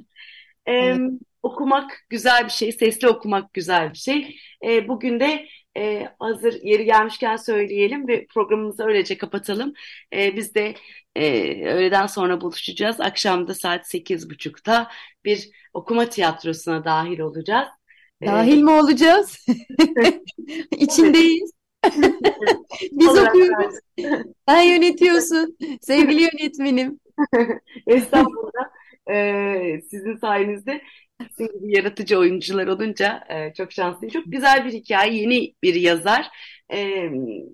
Ee, 0.65 0.71
Evet. 0.73 1.01
okumak 1.43 1.91
güzel 2.09 2.45
bir 2.45 2.49
şey, 2.49 2.71
sesli 2.71 3.07
okumak 3.07 3.53
güzel 3.53 3.89
bir 3.93 3.97
şey. 3.97 4.37
Ee, 4.65 4.87
bugün 4.87 5.19
de 5.19 5.47
e, 5.77 6.07
hazır 6.19 6.61
yeri 6.63 6.85
gelmişken 6.85 7.35
söyleyelim 7.35 8.07
ve 8.07 8.25
programımızı 8.27 8.83
öylece 8.83 9.17
kapatalım. 9.17 9.73
Ee, 10.13 10.35
biz 10.35 10.55
de 10.55 10.75
e, 11.15 11.65
öğleden 11.73 12.07
sonra 12.07 12.41
buluşacağız. 12.41 13.01
Akşam 13.01 13.47
da 13.47 13.55
saat 13.55 13.87
sekiz 13.89 14.29
buçukta 14.29 14.91
bir 15.25 15.49
okuma 15.73 16.09
tiyatrosuna 16.09 16.85
dahil 16.85 17.19
olacağız. 17.19 17.67
Ee, 18.21 18.25
Dahil 18.25 18.61
mi 18.61 18.71
olacağız? 18.71 19.45
İçindeyiz. 20.77 21.51
Sen 24.49 24.61
yönetiyorsun. 24.61 25.57
Sevgili 25.81 26.21
yönetmenim. 26.21 26.99
Estağfurullah. 27.87 28.69
Ee, 29.11 29.81
sizin 29.91 30.15
sayenizde 30.15 30.81
sizin 31.37 31.59
gibi 31.59 31.77
yaratıcı 31.77 32.19
oyuncular 32.19 32.67
olunca 32.67 33.23
e, 33.29 33.53
çok 33.53 33.71
şanslıyım. 33.71 34.13
Çok 34.13 34.23
güzel 34.27 34.65
bir 34.65 34.73
hikaye, 34.73 35.13
yeni 35.21 35.55
bir 35.63 35.75
yazar. 35.75 36.27
Ee, 36.73 37.09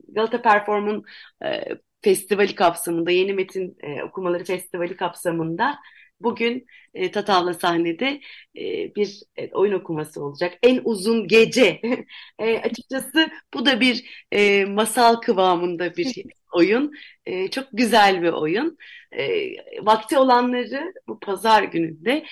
Galata 0.09 0.41
Perform'un 0.41 1.03
e, 1.45 1.63
festivali 2.01 2.55
kapsamında, 2.55 3.11
Yeni 3.11 3.33
Metin 3.33 3.77
e, 3.83 4.03
Okumaları 4.03 4.43
Festivali 4.43 4.95
kapsamında 4.97 5.79
bugün 6.21 6.65
e, 6.93 7.11
Tatavla 7.11 7.53
sahnede 7.53 8.21
e, 8.57 8.95
bir 8.95 9.21
e, 9.35 9.51
oyun 9.51 9.73
okuması 9.73 10.23
olacak. 10.23 10.57
En 10.63 10.81
uzun 10.83 11.27
gece. 11.27 11.81
E, 12.39 12.57
açıkçası 12.59 13.29
bu 13.53 13.65
da 13.65 13.79
bir 13.79 14.25
e, 14.31 14.65
masal 14.65 15.15
kıvamında 15.15 15.95
bir 15.97 16.15
oyun. 16.53 16.93
E, 17.25 17.47
çok 17.51 17.67
güzel 17.73 18.21
bir 18.21 18.29
oyun. 18.29 18.77
E, 19.11 19.49
vakti 19.85 20.17
olanları 20.17 20.93
bu 21.07 21.19
pazar 21.19 21.63
gününde 21.63 22.25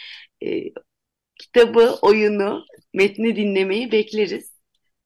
e, 0.46 0.64
kitabı, 1.40 1.96
oyunu, 2.02 2.66
metni 2.94 3.36
dinlemeyi 3.36 3.92
bekleriz. 3.92 4.57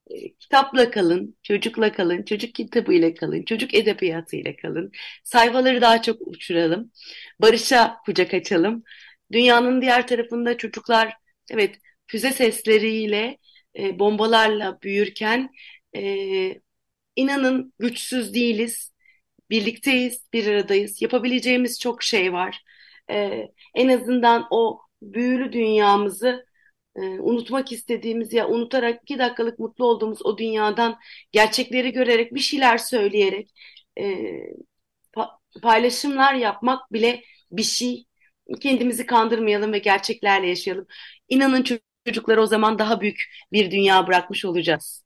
E, 0.09 0.33
kitapla 0.35 0.91
kalın, 0.91 1.37
çocukla 1.43 1.91
kalın, 1.91 2.23
çocuk 2.23 2.55
kitabıyla 2.55 3.13
kalın, 3.13 3.43
çocuk 3.43 3.73
edebiyatıyla 3.73 4.55
kalın. 4.55 4.91
Sayfaları 5.23 5.81
daha 5.81 6.01
çok 6.01 6.27
uçuralım. 6.27 6.91
Barış'a 7.39 7.97
kucak 8.05 8.33
açalım. 8.33 8.83
Dünyanın 9.31 9.81
diğer 9.81 10.07
tarafında 10.07 10.57
çocuklar, 10.57 11.13
evet, 11.51 11.75
füze 12.07 12.31
sesleriyle, 12.31 13.37
e, 13.79 13.99
bombalarla 13.99 14.81
büyürken 14.81 15.49
e, 15.95 16.61
inanın 17.15 17.73
güçsüz 17.79 18.33
değiliz. 18.33 18.91
Birlikteyiz, 19.49 20.27
bir 20.33 20.47
aradayız. 20.47 21.01
Yapabileceğimiz 21.01 21.79
çok 21.79 22.03
şey 22.03 22.33
var. 22.33 22.63
Ee, 23.11 23.47
en 23.75 23.87
azından 23.87 24.47
o 24.51 24.81
büyülü 25.01 25.53
dünyamızı 25.53 26.45
e, 26.95 27.01
unutmak 27.01 27.71
istediğimiz 27.71 28.33
ya 28.33 28.47
unutarak 28.49 28.99
iki 29.03 29.19
dakikalık 29.19 29.59
mutlu 29.59 29.85
olduğumuz 29.85 30.25
o 30.25 30.37
dünyadan 30.37 30.99
gerçekleri 31.31 31.91
görerek 31.93 32.33
bir 32.35 32.39
şeyler 32.39 32.77
söyleyerek 32.77 33.51
e, 33.97 34.03
pa- 35.13 35.37
paylaşımlar 35.61 36.33
yapmak 36.33 36.93
bile 36.93 37.23
bir 37.51 37.63
şey. 37.63 38.05
Kendimizi 38.61 39.05
kandırmayalım 39.05 39.73
ve 39.73 39.79
gerçeklerle 39.79 40.47
yaşayalım. 40.47 40.87
İnanın 41.29 41.65
çocuklara 42.05 42.41
o 42.41 42.45
zaman 42.45 42.79
daha 42.79 43.01
büyük 43.01 43.23
bir 43.51 43.71
dünya 43.71 44.07
bırakmış 44.07 44.45
olacağız. 44.45 45.03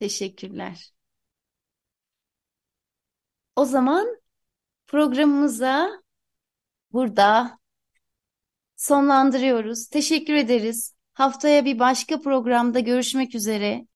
Teşekkürler. 0.00 0.92
O 3.56 3.64
zaman 3.64 4.20
programımıza 4.86 6.02
burada 6.92 7.58
sonlandırıyoruz. 8.82 9.86
Teşekkür 9.86 10.34
ederiz. 10.34 10.94
Haftaya 11.12 11.64
bir 11.64 11.78
başka 11.78 12.20
programda 12.20 12.80
görüşmek 12.80 13.34
üzere. 13.34 13.86